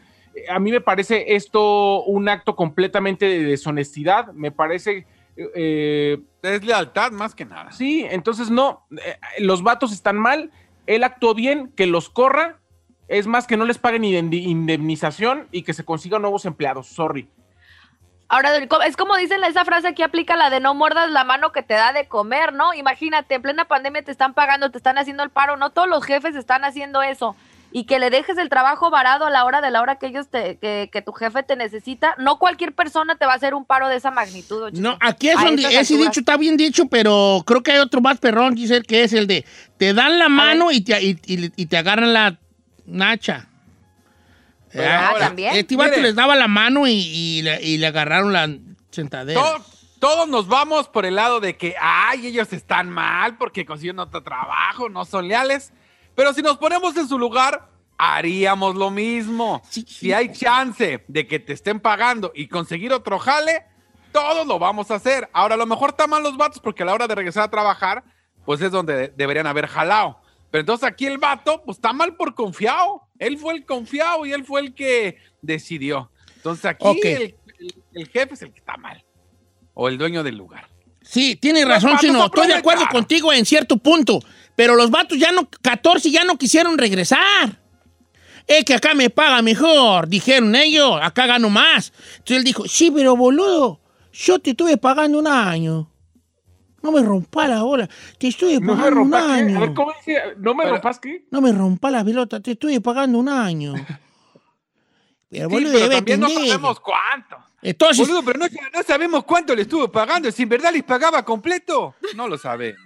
a 0.50 0.58
mí 0.58 0.70
me 0.70 0.80
parece 0.80 1.34
esto 1.34 2.02
un 2.04 2.28
acto 2.28 2.54
completamente 2.54 3.26
de 3.26 3.38
deshonestidad, 3.44 4.32
me 4.32 4.50
parece... 4.52 5.06
eh, 5.36 6.18
Es 6.42 6.64
lealtad 6.64 7.10
más 7.12 7.34
que 7.34 7.44
nada. 7.44 7.72
Sí, 7.72 8.06
entonces 8.10 8.50
no, 8.50 8.86
eh, 8.90 9.16
los 9.38 9.62
vatos 9.62 9.92
están 9.92 10.16
mal, 10.18 10.50
él 10.86 11.04
actuó 11.04 11.34
bien, 11.34 11.72
que 11.74 11.86
los 11.86 12.10
corra, 12.10 12.60
es 13.08 13.26
más 13.26 13.46
que 13.46 13.56
no 13.56 13.64
les 13.64 13.78
paguen 13.78 14.02
indemni- 14.02 14.44
indemnización 14.46 15.48
y 15.52 15.62
que 15.62 15.74
se 15.74 15.84
consigan 15.84 16.22
nuevos 16.22 16.44
empleados, 16.44 16.86
sorry. 16.88 17.28
Ahora, 18.28 18.50
es 18.86 18.96
como 18.96 19.16
dicen 19.16 19.44
esa 19.44 19.64
frase 19.64 19.94
que 19.94 20.02
aplica 20.02 20.34
la 20.36 20.48
de 20.50 20.58
no 20.58 20.74
muerdas 20.74 21.10
la 21.10 21.24
mano 21.24 21.52
que 21.52 21.62
te 21.62 21.74
da 21.74 21.92
de 21.92 22.08
comer, 22.08 22.52
¿no? 22.54 22.72
Imagínate, 22.74 23.34
en 23.34 23.42
plena 23.42 23.66
pandemia 23.66 24.02
te 24.02 24.10
están 24.10 24.32
pagando, 24.34 24.70
te 24.70 24.78
están 24.78 24.96
haciendo 24.98 25.22
el 25.22 25.30
paro, 25.30 25.56
no 25.56 25.70
todos 25.70 25.88
los 25.88 26.04
jefes 26.04 26.34
están 26.34 26.64
haciendo 26.64 27.02
eso. 27.02 27.36
Y 27.70 27.84
que 27.84 27.98
le 27.98 28.08
dejes 28.08 28.38
el 28.38 28.48
trabajo 28.48 28.88
varado 28.88 29.26
a 29.26 29.30
la 29.30 29.44
hora 29.44 29.60
de 29.60 29.70
la 29.70 29.82
hora 29.82 29.96
que 29.96 30.06
ellos 30.06 30.28
te, 30.28 30.56
que, 30.58 30.88
que 30.92 31.02
tu 31.02 31.12
jefe 31.12 31.42
te 31.42 31.54
necesita, 31.56 32.14
no 32.18 32.38
cualquier 32.38 32.72
persona 32.72 33.16
te 33.16 33.26
va 33.26 33.32
a 33.32 33.36
hacer 33.36 33.52
un 33.52 33.64
paro 33.64 33.88
de 33.88 33.96
esa 33.96 34.10
magnitud. 34.10 34.60
don 34.60 34.72
No, 34.82 34.96
aquí 35.00 35.28
es 35.28 35.36
A 35.36 35.44
donde 35.44 35.62
ese 35.62 35.78
alturas. 35.78 36.04
dicho 36.06 36.20
está 36.20 36.36
bien 36.36 36.56
dicho, 36.56 36.86
pero 36.88 37.42
creo 37.44 37.62
que 37.62 37.72
hay 37.72 37.78
otro 37.78 38.00
más 38.00 38.18
perrón, 38.18 38.56
Giselle, 38.56 38.84
que 38.86 39.02
es 39.04 39.12
el 39.12 39.26
de 39.26 39.44
te 39.76 39.92
dan 39.92 40.18
la 40.18 40.28
mano 40.28 40.70
y 40.70 40.80
te, 40.82 41.00
y, 41.02 41.18
y- 41.26 41.52
y 41.56 41.66
te 41.66 41.76
agarran 41.76 42.12
la 42.14 42.38
nacha. 42.86 43.48
Pero 44.72 44.88
Ah, 44.90 45.08
ahora, 45.08 45.26
también. 45.28 45.54
Este 45.54 45.76
vato 45.76 46.00
les 46.00 46.14
daba 46.14 46.34
la 46.34 46.48
mano 46.48 46.86
y, 46.86 46.92
y 46.94 47.42
le, 47.42 47.62
y 47.62 47.78
le 47.78 47.86
agarraron 47.86 48.32
la 48.32 48.48
sentadera. 48.90 49.40
To- 49.40 49.64
todos 50.00 50.28
nos 50.28 50.48
vamos 50.48 50.88
por 50.88 51.06
el 51.06 51.14
lado 51.14 51.40
de 51.40 51.56
que, 51.56 51.74
ay, 51.80 52.26
ellos 52.26 52.52
están 52.52 52.90
mal 52.90 53.38
porque 53.38 53.64
consiguieron 53.64 54.00
otro 54.00 54.22
trabajo, 54.22 54.88
no 54.88 55.04
son 55.04 55.28
leales. 55.28 55.72
Pero 56.14 56.32
si 56.34 56.42
nos 56.42 56.58
ponemos 56.58 56.96
en 56.96 57.08
su 57.08 57.18
lugar, 57.18 57.68
haríamos 57.96 58.74
lo 58.74 58.90
mismo. 58.90 59.62
Sí, 59.70 59.84
Si 59.88 60.12
hay 60.12 60.30
chance 60.32 61.04
de 61.08 61.26
que 61.26 61.38
te 61.38 61.52
estén 61.54 61.80
pagando 61.80 62.32
y 62.34 62.48
conseguir 62.48 62.92
otro 62.92 63.18
jale, 63.18 63.64
todos 64.12 64.46
lo 64.46 64.58
vamos 64.58 64.90
a 64.90 64.96
hacer. 64.96 65.28
Ahora, 65.32 65.54
a 65.54 65.58
lo 65.58 65.66
mejor 65.66 65.90
están 65.90 66.10
mal 66.10 66.22
los 66.22 66.36
vatos 66.36 66.60
porque 66.60 66.82
a 66.82 66.86
la 66.86 66.92
hora 66.94 67.06
de 67.08 67.14
regresar 67.14 67.44
a 67.44 67.50
trabajar, 67.50 68.04
pues 68.44 68.60
es 68.60 68.70
donde 68.70 69.08
deberían 69.16 69.46
haber 69.46 69.66
jalado. 69.68 70.20
Pero 70.54 70.60
entonces 70.60 70.86
aquí 70.86 71.04
el 71.06 71.18
vato, 71.18 71.62
pues 71.64 71.78
está 71.78 71.92
mal 71.92 72.14
por 72.14 72.32
confiado. 72.36 73.02
Él 73.18 73.38
fue 73.38 73.54
el 73.54 73.64
confiado 73.66 74.24
y 74.24 74.30
él 74.32 74.44
fue 74.44 74.60
el 74.60 74.72
que 74.72 75.16
decidió. 75.42 76.12
Entonces 76.36 76.64
aquí 76.66 76.84
el, 77.12 77.34
el- 77.58 77.74
el 77.92 78.06
jefe 78.08 78.34
es 78.34 78.42
el 78.42 78.52
que 78.52 78.60
está 78.60 78.76
mal. 78.76 79.04
O 79.74 79.88
el 79.88 79.98
dueño 79.98 80.22
del 80.22 80.36
lugar. 80.36 80.68
Sí, 81.02 81.34
tienes 81.34 81.66
razón, 81.66 81.90
Chino. 81.98 82.24
Estoy 82.26 82.46
de 82.46 82.54
acuerdo 82.54 82.84
contigo 82.92 83.32
en 83.32 83.44
cierto 83.44 83.78
punto. 83.78 84.20
Pero 84.54 84.76
los 84.76 84.92
vatos 84.92 85.18
ya 85.18 85.32
no, 85.32 85.48
14 85.60 86.08
ya 86.12 86.22
no 86.22 86.38
quisieron 86.38 86.78
regresar. 86.78 87.60
Es 88.46 88.64
que 88.64 88.74
acá 88.74 88.94
me 88.94 89.10
paga 89.10 89.42
mejor, 89.42 90.06
dijeron 90.06 90.54
ellos, 90.54 91.00
acá 91.02 91.26
gano 91.26 91.50
más. 91.50 91.92
Entonces 92.18 92.36
él 92.36 92.44
dijo, 92.44 92.68
sí, 92.68 92.92
pero 92.92 93.16
boludo, 93.16 93.80
yo 94.12 94.38
te 94.38 94.50
estuve 94.50 94.76
pagando 94.76 95.18
un 95.18 95.26
año. 95.26 95.90
No 96.84 96.92
me 96.92 97.00
rompa 97.00 97.48
la 97.48 97.62
bola, 97.62 97.88
te 98.18 98.28
estuve 98.28 98.60
pagando 98.60 99.00
un 99.00 99.14
año. 99.14 99.56
A 99.56 99.60
ver, 99.60 99.72
¿cómo 99.72 99.90
dice? 99.94 100.20
¿No 100.36 100.54
me 100.54 100.66
rompas 100.66 100.98
qué? 100.98 101.24
No 101.30 101.40
me 101.40 101.50
rompa 101.50 101.90
la 101.90 102.04
pelota, 102.04 102.40
te 102.40 102.50
estuve 102.50 102.78
pagando 102.82 103.18
un 103.18 103.30
año. 103.30 103.72
Pero 105.30 105.48
boludo, 105.48 105.72
sí, 105.72 105.78
pero 105.78 105.96
también 105.96 106.20
no 106.20 106.28
sabemos 106.28 106.78
cuánto. 106.78 107.36
Entonces, 107.60 108.06
boludo, 108.06 108.22
pero 108.22 108.38
no, 108.38 108.46
no, 108.46 108.82
sabemos 108.84 109.24
cuánto 109.24 109.52
le 109.56 109.62
estuvo 109.62 109.90
pagando. 109.90 110.30
Si 110.30 110.44
en 110.44 110.48
verdad 110.48 110.72
les 110.72 110.84
pagaba 110.84 111.24
completo, 111.24 111.96
no 112.14 112.28
lo 112.28 112.38
sabemos. 112.38 112.80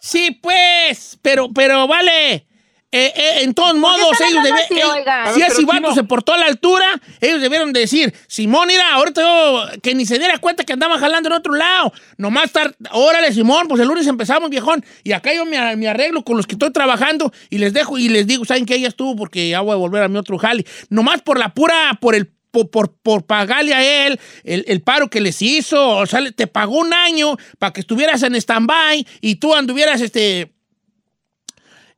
Sí, 0.00 0.38
pues, 0.40 1.18
pero, 1.20 1.48
pero 1.52 1.88
vale. 1.88 2.46
Eh, 2.94 3.10
eh, 3.16 3.42
en 3.42 3.54
todos 3.54 3.74
modos, 3.74 4.20
ellos 4.20 4.44
debieron. 4.44 4.96
si 5.34 5.40
ese 5.40 5.64
vato 5.64 5.94
se 5.94 6.04
portó 6.04 6.34
a 6.34 6.36
la 6.36 6.46
altura, 6.46 6.84
ellos 7.22 7.40
debieron 7.40 7.72
decir: 7.72 8.12
Simón, 8.26 8.68
mira, 8.68 8.92
ahorita 8.92 9.22
yo, 9.22 9.80
que 9.80 9.94
ni 9.94 10.04
se 10.04 10.18
diera 10.18 10.36
cuenta 10.36 10.64
que 10.64 10.74
andaba 10.74 10.98
jalando 10.98 11.30
en 11.30 11.32
otro 11.32 11.54
lado. 11.54 11.90
Nomás 12.18 12.44
estar, 12.44 12.76
órale, 12.90 13.32
Simón, 13.32 13.66
pues 13.66 13.80
el 13.80 13.88
lunes 13.88 14.06
empezamos, 14.06 14.50
viejón. 14.50 14.84
Y 15.04 15.12
acá 15.12 15.32
yo 15.32 15.46
me, 15.46 15.56
arreglo 15.88 16.22
con 16.22 16.36
los 16.36 16.46
que 16.46 16.54
estoy 16.54 16.70
trabajando 16.70 17.32
y 17.48 17.56
les 17.56 17.72
dejo 17.72 17.96
y 17.96 18.10
les 18.10 18.26
digo: 18.26 18.44
¿saben 18.44 18.66
que 18.66 18.74
ella 18.74 18.88
estuvo? 18.88 19.16
Porque 19.16 19.48
ya 19.48 19.62
voy 19.62 19.72
a 19.72 19.76
volver 19.76 20.02
a 20.02 20.08
mi 20.08 20.18
otro 20.18 20.36
jali. 20.36 20.66
Nomás 20.90 21.22
por 21.22 21.38
la 21.38 21.54
pura, 21.54 21.98
por 21.98 22.14
el 22.14 22.30
por, 22.50 22.92
por, 22.92 23.24
pagarle 23.24 23.72
a 23.72 24.06
él 24.06 24.20
el, 24.44 24.82
paro 24.82 25.08
que 25.08 25.22
les 25.22 25.40
hizo. 25.40 25.96
O 25.96 26.04
sea, 26.04 26.20
te 26.30 26.46
pagó 26.46 26.76
un 26.76 26.92
año 26.92 27.38
para 27.58 27.72
que 27.72 27.80
estuvieras 27.80 28.22
en 28.22 28.34
stand-by 28.34 29.06
y 29.22 29.36
tú 29.36 29.54
anduvieras 29.54 30.02
este, 30.02 30.52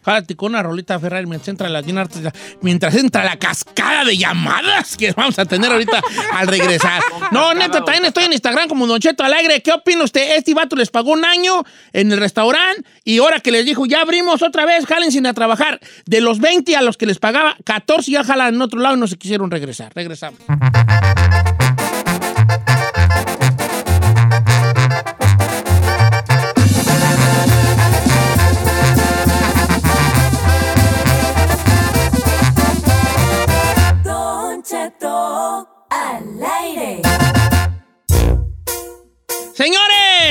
Jálate 0.04 0.36
con 0.36 0.52
una 0.52 0.64
rolita 0.64 1.00
Ferrari 1.00 1.26
mientras 1.26 1.50
entra 1.50 1.70
la, 1.70 1.82
mientras 2.62 2.96
entra 2.96 3.24
la 3.24 3.38
cascada 3.38 4.06
de 4.06 4.18
llamadas 4.18 4.98
que 4.98 5.12
vamos 5.14 5.38
a 5.40 5.46
tener 5.46 5.72
ahorita 5.72 6.02
al 6.34 6.48
regresar. 6.48 7.02
No, 7.32 7.54
neta, 7.54 7.84
también 7.84 8.06
estoy 8.06 8.26
en 8.26 8.34
Instagram 8.34 8.68
como 8.68 8.86
Don 8.86 9.00
Cheto 9.00 9.24
Alegre. 9.24 9.62
¿Qué 9.62 9.72
opina 9.72 10.04
usted? 10.04 10.36
Este 10.36 10.54
vato 10.54 10.76
les 10.76 10.92
pagó 10.92 11.12
un 11.12 11.26
año 11.26 11.64
en 11.92 12.12
el 12.12 12.20
restaurante 12.20 12.84
y 13.04 13.18
ahora 13.18 13.40
que 13.40 13.52
les 13.52 13.66
dijo, 13.66 13.86
ya 13.86 14.02
abrimos 14.02 14.44
otra 14.44 14.66
vez, 14.66 14.86
jalen 14.86 15.12
sin 15.12 15.26
a 15.26 15.34
trabajar. 15.34 15.80
De 16.06 16.22
los 16.22 16.40
20 16.40 16.76
a 16.76 16.82
los 16.82 16.98
que 16.98 17.06
les 17.06 17.18
pagaba, 17.18 17.56
14 17.64 18.12
ya 18.12 18.24
jalan 18.24 18.56
en 18.56 18.62
otro 18.62 18.80
lado 18.80 18.96
y 18.96 19.00
no 19.00 19.08
se 19.08 19.18
quisieron 19.18 19.50
regresar. 19.50 19.92
Regresamos. 19.96 20.40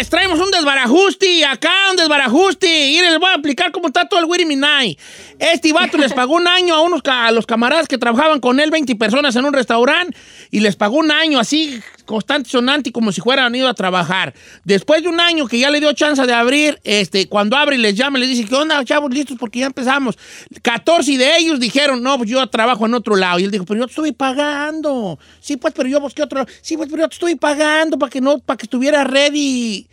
Traemos 0.08 0.38
un 0.40 0.50
desbarajusti, 0.50 1.42
acá 1.44 1.72
un 1.90 1.96
desbarajusti. 1.96 2.66
Y 2.66 3.00
les 3.00 3.18
voy 3.18 3.30
a 3.30 3.34
explicar 3.34 3.72
cómo 3.72 3.88
está 3.88 4.06
todo 4.08 4.20
el 4.20 4.26
Wiri 4.26 4.44
Minai. 4.44 4.98
Este 5.38 5.72
vato 5.72 5.98
les 5.98 6.12
pagó 6.12 6.34
un 6.34 6.46
año 6.46 6.74
a 6.74 6.80
unos 6.80 7.02
a 7.04 7.30
los 7.32 7.46
camaradas 7.46 7.88
que 7.88 7.98
trabajaban 7.98 8.40
con 8.40 8.60
él, 8.60 8.70
20 8.70 8.94
personas 8.96 9.36
en 9.36 9.44
un 9.44 9.52
restaurante, 9.52 10.16
y 10.50 10.60
les 10.60 10.76
pagó 10.76 10.96
un 10.96 11.10
año 11.10 11.38
así 11.38 11.80
constante, 12.12 12.50
sonante, 12.50 12.92
como 12.92 13.10
si 13.10 13.22
fueran 13.22 13.54
ido 13.54 13.66
a 13.68 13.72
trabajar. 13.72 14.34
Después 14.64 15.02
de 15.02 15.08
un 15.08 15.18
año 15.18 15.46
que 15.46 15.58
ya 15.58 15.70
le 15.70 15.80
dio 15.80 15.90
chance 15.94 16.26
de 16.26 16.34
abrir, 16.34 16.78
este, 16.84 17.26
cuando 17.26 17.56
abre 17.56 17.76
y 17.76 17.78
les 17.78 17.94
llama, 17.94 18.18
les 18.18 18.28
dice, 18.28 18.44
¿qué 18.44 18.54
onda, 18.54 18.84
chavos, 18.84 19.10
listos? 19.10 19.38
Porque 19.40 19.60
ya 19.60 19.66
empezamos. 19.66 20.18
14 20.60 21.16
de 21.16 21.38
ellos 21.38 21.58
dijeron, 21.58 22.02
no, 22.02 22.18
pues 22.18 22.28
yo 22.28 22.46
trabajo 22.48 22.84
en 22.84 22.92
otro 22.92 23.16
lado. 23.16 23.38
Y 23.38 23.44
él 23.44 23.50
dijo, 23.50 23.64
pero 23.64 23.80
yo 23.80 23.86
te 23.86 23.92
estoy 23.92 24.12
pagando. 24.12 25.18
Sí, 25.40 25.56
pues, 25.56 25.72
pero 25.74 25.88
yo 25.88 26.00
busqué 26.00 26.22
otro 26.22 26.44
Sí, 26.60 26.76
pues, 26.76 26.90
pero 26.90 27.04
yo 27.04 27.08
te 27.08 27.14
estoy 27.14 27.34
pagando 27.36 27.98
para 27.98 28.10
que 28.10 28.20
no, 28.20 28.40
para 28.40 28.58
que 28.58 28.66
estuviera 28.66 29.04
ready, 29.04 29.88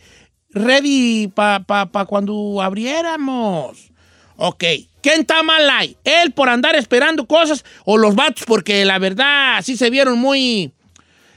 ready 0.50 1.28
para 1.28 1.64
pa, 1.64 2.04
cuando 2.04 2.60
abriéramos. 2.60 3.92
Ok. 4.36 4.64
¿Quién 5.00 5.20
está 5.20 5.42
mal 5.42 5.70
ahí? 5.70 5.96
¿Él 6.04 6.32
por 6.32 6.50
andar 6.50 6.76
esperando 6.76 7.24
cosas 7.24 7.64
o 7.86 7.96
los 7.96 8.14
vatos 8.14 8.44
porque 8.46 8.84
la 8.84 8.98
verdad 8.98 9.62
sí 9.62 9.74
se 9.78 9.88
vieron 9.88 10.18
muy 10.18 10.74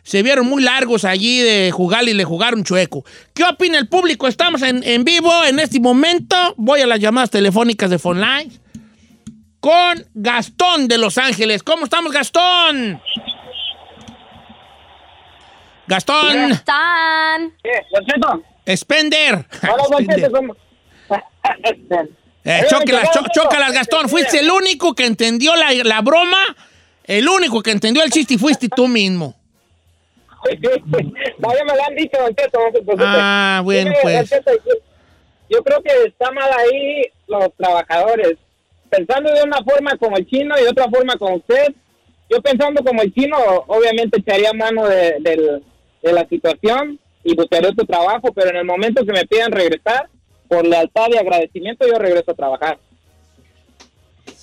se 0.03 0.21
vieron 0.21 0.47
muy 0.47 0.61
largos 0.61 1.05
allí 1.05 1.39
de 1.39 1.71
jugar 1.71 2.03
y 2.03 2.13
le 2.13 2.25
jugaron 2.25 2.63
chueco. 2.63 3.05
¿Qué 3.33 3.43
opina 3.45 3.77
el 3.77 3.87
público? 3.87 4.27
Estamos 4.27 4.61
en, 4.61 5.03
vivo 5.05 5.31
en 5.45 5.59
este 5.59 5.79
momento. 5.79 6.35
Voy 6.57 6.81
a 6.81 6.87
las 6.87 6.99
llamadas 6.99 7.29
telefónicas 7.29 7.89
de 7.89 7.97
Phone 7.97 8.21
con 9.61 10.05
Gastón 10.13 10.89
de 10.89 10.97
Los 10.97 11.17
Ángeles. 11.17 11.63
¿Cómo 11.63 11.85
estamos, 11.85 12.11
Gastón? 12.11 13.01
Gastón. 15.87 16.49
Gastón. 16.49 17.53
¿Qué? 17.63 18.75
Spender. 18.75 19.45
Eh, 22.43 22.65
chócalas, 23.33 23.71
Gastón. 23.71 24.09
Fuiste 24.09 24.39
el 24.39 24.51
único 24.51 24.93
que 24.95 25.05
entendió 25.05 25.55
la, 25.55 25.71
la 25.71 26.01
broma, 26.01 26.43
el 27.05 27.29
único 27.29 27.63
que 27.63 27.71
entendió 27.71 28.03
el 28.03 28.11
chiste 28.11 28.33
y 28.33 28.37
fuiste 28.37 28.67
tú 28.67 28.89
mismo. 28.89 29.42
Vaya, 31.39 31.63
me 31.65 31.75
lo 31.75 31.83
han 31.85 31.95
dicho, 31.95 32.17
don 32.19 32.35
Ah, 32.99 33.61
bueno, 33.63 33.91
pues. 34.01 34.29
yo, 35.49 35.63
creo 35.63 35.81
que 35.81 36.07
está 36.07 36.31
mal 36.31 36.49
ahí 36.51 37.03
los 37.27 37.53
trabajadores. 37.57 38.37
Pensando 38.89 39.31
de 39.33 39.43
una 39.43 39.63
forma 39.63 39.97
como 39.97 40.17
el 40.17 40.27
chino 40.27 40.57
y 40.57 40.63
de 40.63 40.69
otra 40.69 40.89
forma 40.89 41.15
como 41.17 41.35
usted. 41.35 41.73
Yo 42.29 42.41
pensando 42.41 42.83
como 42.83 43.01
el 43.01 43.13
chino, 43.13 43.37
obviamente 43.67 44.19
echaría 44.19 44.53
mano 44.53 44.87
de, 44.87 45.61
de 46.01 46.13
la 46.13 46.27
situación 46.27 46.99
y 47.23 47.35
buscaría 47.35 47.69
otro 47.69 47.85
trabajo, 47.85 48.33
pero 48.33 48.49
en 48.49 48.57
el 48.57 48.65
momento 48.65 49.05
que 49.05 49.13
me 49.13 49.25
pidan 49.25 49.51
regresar, 49.51 50.09
por 50.47 50.65
lealtad 50.65 51.07
y 51.09 51.17
agradecimiento, 51.17 51.87
yo 51.87 51.97
regreso 51.97 52.31
a 52.31 52.35
trabajar. 52.35 52.79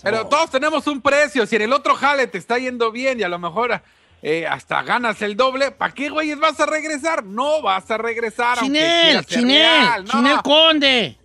Pero 0.03 0.27
todos 0.27 0.51
tenemos 0.51 0.87
un 0.87 1.01
precio. 1.01 1.47
Si 1.47 1.57
en 1.57 1.63
el 1.63 1.73
otro 1.73 1.95
jale 1.95 2.27
te 2.27 2.39
está 2.39 2.59
yendo 2.59 2.91
bien 2.91 3.21
y 3.21 3.23
a 3.23 3.29
lo 3.29 3.39
mejor 3.39 3.83
eh, 4.23 4.47
hasta 4.47 4.83
ganas 4.83 5.23
el 5.23 5.37
doble, 5.37 5.71
¿para 5.71 5.95
qué, 5.95 6.11
güeyes, 6.11 6.39
vas 6.39 6.61
a 6.61 6.67
regresar? 6.67 7.25
No 7.25 7.63
vas 7.63 7.91
a 7.91 7.97
regresar. 7.97 8.59
Chinel, 8.59 9.25
Chinel, 9.25 10.05
Chinel 10.05 10.43
Conde. 10.43 11.19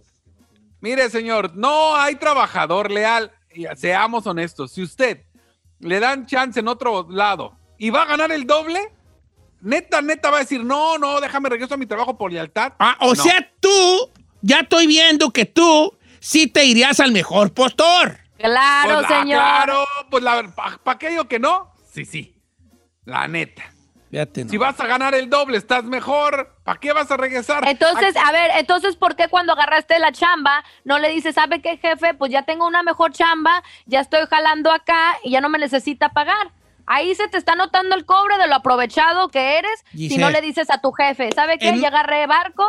Mire, 0.79 1.09
señor, 1.09 1.55
no 1.55 1.95
hay 1.95 2.15
trabajador 2.15 2.91
leal. 2.91 3.31
Seamos 3.75 4.27
honestos. 4.27 4.71
Si 4.71 4.81
usted 4.81 5.23
le 5.79 5.99
dan 5.99 6.25
chance 6.25 6.59
en 6.59 6.67
otro 6.67 7.07
lado 7.09 7.57
y 7.77 7.89
va 7.89 8.03
a 8.03 8.05
ganar 8.05 8.31
el 8.31 8.45
doble, 8.45 8.93
neta, 9.61 10.01
neta 10.01 10.29
va 10.29 10.37
a 10.37 10.39
decir, 10.41 10.63
no, 10.63 10.97
no, 10.97 11.19
déjame 11.19 11.49
regreso 11.49 11.73
a 11.73 11.77
mi 11.77 11.85
trabajo 11.85 12.17
por 12.17 12.31
lealtad. 12.31 12.73
Ah, 12.79 12.97
o 13.01 13.15
sea, 13.15 13.51
tú, 13.59 14.11
ya 14.41 14.59
estoy 14.59 14.87
viendo 14.87 15.31
que 15.31 15.45
tú 15.45 15.97
sí 16.19 16.47
te 16.47 16.65
irías 16.65 16.99
al 16.99 17.11
mejor 17.11 17.53
postor. 17.53 18.19
Claro, 18.37 18.99
pues 18.99 19.07
señor. 19.07 19.41
Claro, 19.41 19.85
pues 20.09 20.23
¿para 20.55 20.77
pa 20.77 20.97
qué 20.97 21.19
que 21.27 21.39
no? 21.39 21.73
Sí, 21.91 22.05
sí. 22.05 22.34
La 23.05 23.27
neta. 23.27 23.63
Si 24.49 24.57
vas 24.57 24.79
a 24.79 24.87
ganar 24.87 25.13
el 25.13 25.29
doble, 25.29 25.57
estás 25.57 25.83
mejor. 25.83 26.55
¿Para 26.63 26.79
qué 26.79 26.93
vas 26.93 27.11
a 27.11 27.17
regresar? 27.17 27.67
Entonces, 27.67 28.15
a 28.15 28.31
ver, 28.31 28.51
entonces, 28.57 28.95
¿por 28.95 29.15
qué 29.15 29.27
cuando 29.27 29.53
agarraste 29.53 29.99
la 29.99 30.11
chamba 30.13 30.63
no 30.85 30.99
le 30.99 31.09
dices, 31.09 31.35
¿sabe 31.35 31.61
qué, 31.61 31.77
jefe? 31.77 32.13
Pues 32.13 32.31
ya 32.31 32.43
tengo 32.43 32.65
una 32.65 32.81
mejor 32.81 33.11
chamba, 33.11 33.61
ya 33.85 33.99
estoy 33.99 34.25
jalando 34.29 34.71
acá 34.71 35.17
y 35.23 35.31
ya 35.31 35.41
no 35.41 35.49
me 35.49 35.59
necesita 35.59 36.09
pagar. 36.13 36.51
Ahí 36.85 37.13
se 37.15 37.27
te 37.27 37.37
está 37.37 37.55
notando 37.55 37.95
el 37.95 38.05
cobre 38.05 38.37
de 38.37 38.47
lo 38.47 38.55
aprovechado 38.55 39.27
que 39.29 39.57
eres 39.57 39.83
si 39.91 40.17
no 40.17 40.29
le 40.29 40.39
dices 40.41 40.69
a 40.69 40.79
tu 40.79 40.91
jefe, 40.91 41.31
¿sabe 41.33 41.57
qué? 41.57 41.77
ya 41.79 41.87
agarré 41.89 42.25
barco. 42.27 42.65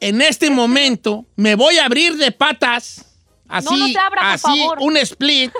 En 0.00 0.22
este 0.22 0.50
momento 0.50 1.26
me 1.36 1.54
voy 1.54 1.78
a 1.78 1.84
abrir 1.84 2.16
de 2.16 2.32
patas. 2.32 3.06
Así, 3.48 3.96
así, 4.20 4.64
un 4.78 4.96
split. 4.96 5.52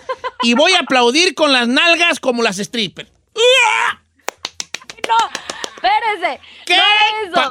y 0.42 0.54
voy 0.54 0.72
a 0.72 0.80
aplaudir 0.80 1.34
con 1.34 1.52
las 1.52 1.68
nalgas 1.68 2.20
como 2.20 2.42
las 2.42 2.56
strippers. 2.56 3.10
No, 5.10 5.30
espérese. 5.74 6.40
¿Qué, 6.66 6.78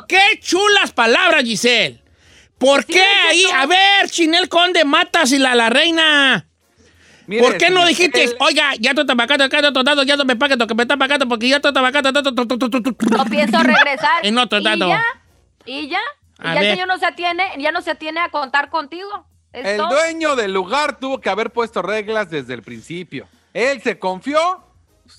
qué 0.08 0.40
chulas 0.40 0.92
palabras, 0.92 1.44
Giselle. 1.44 2.02
¿Por 2.58 2.86
qué 2.86 3.02
ahí? 3.02 3.46
A 3.54 3.66
ver, 3.66 4.10
Chinel 4.10 4.50
Conde, 4.50 4.84
matas 4.86 5.32
y 5.32 5.40
la, 5.40 5.56
la 5.56 5.70
reina. 5.70 6.46
¿Por 7.38 7.58
qué 7.58 7.70
no 7.70 7.86
dijiste, 7.86 8.36
oiga, 8.40 8.74
ya 8.80 8.92
estoy 8.92 9.06
tabacando, 9.06 9.48
ya 9.48 9.58
estoy 9.60 9.74
tratando, 9.74 10.04
ya 10.04 10.18
no 10.18 10.26
me 10.26 10.36
pagues 10.36 10.58
que 10.58 10.74
me 10.74 10.82
está 10.84 10.98
pagando 10.98 11.28
porque 11.28 11.48
ya 11.48 11.58
estoy 11.58 11.74
tabacando? 11.74 12.12
No 12.12 13.26
pienso 13.26 13.60
regresar. 13.62 14.26
En 14.26 14.38
otro 14.38 14.60
¿Y 14.60 14.64
ya? 14.64 15.04
¿Y 15.66 15.88
ya? 15.88 16.00
¿Y 16.40 16.44
ya 16.44 16.60
el 16.60 16.72
señor 16.72 16.88
no 16.88 16.98
se 16.98 17.06
atiene, 17.06 17.44
ya 17.60 17.72
no 17.72 17.82
se 17.82 17.92
atiene 17.92 18.20
a 18.20 18.30
contar 18.30 18.70
contigo? 18.70 19.28
El 19.54 19.78
dueño 19.78 20.36
del 20.36 20.54
lugar 20.54 21.00
tuvo 21.00 21.22
que 21.22 21.30
haber 21.30 21.52
puesto 21.52 21.82
reglas 21.82 22.30
desde 22.30 22.54
el 22.54 22.64
principio. 22.64 23.28
Él 23.54 23.82
se 23.82 24.00
confió. 24.00 24.64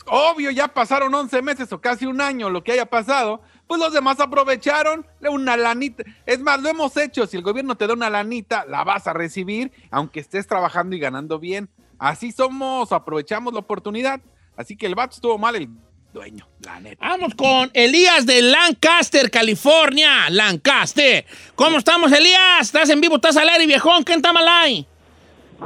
Obvio, 0.07 0.50
ya 0.50 0.68
pasaron 0.68 1.14
11 1.14 1.42
meses 1.42 1.72
o 1.72 1.81
casi 1.81 2.07
un 2.07 2.20
año 2.20 2.50
lo 2.50 2.62
que 2.62 2.72
haya 2.72 2.87
pasado. 2.87 3.40
Pues 3.66 3.81
los 3.81 3.92
demás 3.92 4.18
aprovecharon 4.18 5.07
una 5.31 5.57
lanita. 5.57 6.03
Es 6.26 6.40
más, 6.40 6.61
lo 6.61 6.68
hemos 6.68 6.96
hecho. 6.96 7.26
Si 7.26 7.37
el 7.37 7.42
gobierno 7.42 7.76
te 7.76 7.87
da 7.87 7.94
una 7.94 8.11
lanita, 8.11 8.64
la 8.66 8.83
vas 8.83 9.07
a 9.07 9.12
recibir, 9.12 9.72
aunque 9.90 10.20
estés 10.20 10.46
trabajando 10.46 10.96
y 10.96 10.98
ganando 10.98 11.38
bien. 11.38 11.68
Así 11.98 12.33
somos, 12.33 12.90
aprovechamos 12.92 13.53
la 13.53 13.61
oportunidad. 13.61 14.20
Así 14.57 14.76
que 14.76 14.87
el 14.87 14.94
vato 14.94 15.14
estuvo 15.14 15.38
mal 15.38 15.55
el 15.55 15.68
dueño, 16.12 16.48
la 16.61 16.81
neta. 16.81 17.07
Vamos 17.07 17.35
con 17.35 17.70
Elías 17.72 18.26
de 18.26 18.42
Lancaster, 18.42 19.31
California. 19.31 20.29
Lancaster. 20.31 21.24
¿Cómo 21.55 21.79
estamos, 21.79 22.11
Elías? 22.11 22.62
¿Estás 22.62 22.88
en 22.90 23.00
vivo? 23.00 23.16
¿Estás 23.16 23.37
al 23.37 23.48
aire, 23.48 23.66
viejón? 23.66 24.05
¿Qué 24.05 24.14
está 24.14 24.33
mal 24.33 24.48
ahí? 24.48 24.87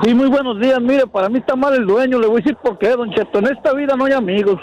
Sí, 0.03 0.13
muy 0.13 0.29
buenos 0.29 0.61
días. 0.61 0.81
Mire, 0.81 1.07
para 1.07 1.29
mí 1.29 1.39
está 1.39 1.55
mal 1.55 1.75
el 1.75 1.87
dueño. 1.87 2.19
Le 2.19 2.27
voy 2.27 2.37
a 2.37 2.43
decir 2.43 2.57
por 2.57 2.79
qué, 2.79 2.91
don 2.91 3.11
Cheto. 3.13 3.39
En 3.39 3.47
esta 3.47 3.73
vida 3.73 3.95
no 3.97 4.07
hay 4.07 4.13
amigos. 4.13 4.61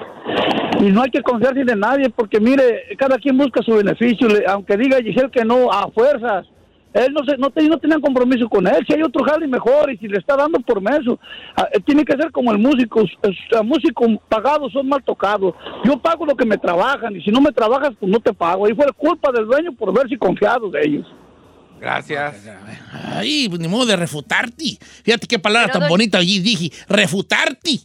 Y 0.79 0.91
no 0.91 1.01
hay 1.01 1.09
que 1.09 1.21
confiarse 1.21 1.63
de 1.63 1.75
nadie 1.75 2.09
porque, 2.09 2.39
mire, 2.39 2.95
cada 2.97 3.17
quien 3.17 3.37
busca 3.37 3.61
su 3.61 3.73
beneficio. 3.73 4.27
aunque 4.47 4.77
diga 4.77 4.97
Giselle 4.97 5.31
que 5.31 5.45
no, 5.45 5.71
a 5.71 5.89
fuerzas 5.91 6.45
él 6.93 7.13
no, 7.13 7.23
se, 7.23 7.37
no, 7.37 7.47
no 7.69 7.79
tenían 7.79 8.01
compromiso 8.01 8.49
con 8.49 8.67
él. 8.67 8.83
Si 8.85 8.93
hay 8.93 9.01
otro 9.01 9.23
jale 9.23 9.47
mejor 9.47 9.91
y 9.91 9.97
si 9.97 10.07
le 10.07 10.17
está 10.17 10.35
dando 10.35 10.59
por 10.59 10.81
meso, 10.81 11.19
ah, 11.55 11.67
eh, 11.71 11.79
tiene 11.85 12.03
que 12.03 12.17
ser 12.17 12.31
como 12.31 12.51
el 12.51 12.57
músico. 12.57 13.03
Los 13.21 13.65
músicos 13.65 14.09
pagados 14.27 14.73
son 14.73 14.89
mal 14.89 15.01
tocados. 15.03 15.53
Yo 15.85 15.97
pago 15.97 16.25
lo 16.25 16.35
que 16.35 16.45
me 16.45 16.57
trabajan 16.57 17.15
y 17.15 17.21
si 17.21 17.31
no 17.31 17.39
me 17.39 17.51
trabajas, 17.51 17.91
pues 17.99 18.11
no 18.11 18.19
te 18.19 18.33
pago. 18.33 18.67
Y 18.67 18.75
fue 18.75 18.85
culpa 18.97 19.31
del 19.31 19.45
dueño 19.45 19.71
por 19.73 19.93
verse 19.93 20.17
confiado 20.17 20.69
de 20.69 20.81
ellos. 20.83 21.07
Gracias. 21.81 22.35
Ay, 22.93 23.49
pues 23.49 23.59
ni 23.59 23.67
modo 23.67 23.87
de 23.87 23.95
refutarte. 23.95 24.77
Fíjate 25.03 25.27
qué 25.27 25.39
palabra 25.39 25.73
tan 25.73 25.89
bonita 25.89 26.19
allí 26.19 26.39
dije. 26.39 26.71
Refutarte. 26.87 27.79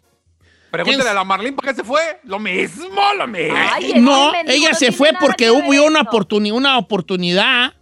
Pregúntale 0.70 1.08
a 1.08 1.14
la 1.14 1.24
Marlene 1.24 1.56
por 1.56 1.64
qué 1.64 1.74
se 1.74 1.82
fue. 1.82 2.20
Lo 2.24 2.38
mismo, 2.38 2.86
lo 3.16 3.26
mismo. 3.26 3.56
no, 3.96 4.32
ella 4.46 4.74
se 4.74 4.92
fue 4.92 5.12
porque 5.18 5.50
hubo 5.50 5.70
una, 5.82 6.06
una 6.52 6.78
oportunidad 6.78 7.72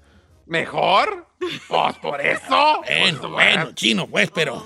¿Mejor? 0.46 1.26
Pues 1.68 1.96
por 1.96 2.20
eso. 2.20 2.82
Bueno, 2.86 3.18
pues, 3.20 3.32
bueno, 3.32 3.72
chino, 3.72 4.06
pues, 4.06 4.30
pero. 4.30 4.64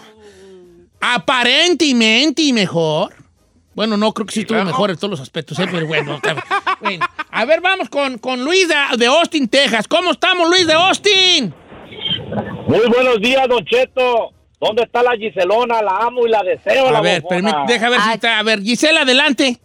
Aparentemente 1.00 2.52
mejor. 2.52 3.14
Bueno, 3.74 3.96
no 3.96 4.12
creo 4.12 4.26
que 4.26 4.34
sí 4.34 4.40
estuvo 4.40 4.64
mejor 4.64 4.90
en 4.90 4.96
todos 4.96 5.12
los 5.12 5.20
aspectos, 5.20 5.56
¿eh? 5.60 5.68
pero 5.70 5.86
bueno, 5.86 6.20
bueno. 6.80 7.06
A 7.30 7.44
ver, 7.44 7.60
vamos 7.60 7.88
con, 7.88 8.18
con 8.18 8.44
Luis 8.44 8.68
de, 8.68 9.06
Austin, 9.06 9.48
Texas. 9.48 9.86
¿Cómo 9.88 10.12
estamos, 10.12 10.48
Luis 10.48 10.66
de 10.66 10.72
Austin? 10.72 11.54
Muy 12.66 12.86
buenos 12.88 13.20
días, 13.20 13.48
Don 13.48 13.64
Cheto. 13.64 14.32
¿Dónde 14.60 14.82
está 14.82 15.02
la 15.02 15.12
Giselona? 15.16 15.80
La 15.82 15.98
amo 15.98 16.26
y 16.26 16.30
la 16.30 16.42
deseo. 16.42 16.88
A 16.88 17.00
ver, 17.00 17.22
deja 17.66 17.88
ver 17.88 18.00
si 18.00 18.10
está. 18.10 18.38
A 18.38 18.42
ver, 18.42 18.60
Gisela, 18.60 19.02
adelante. 19.02 19.58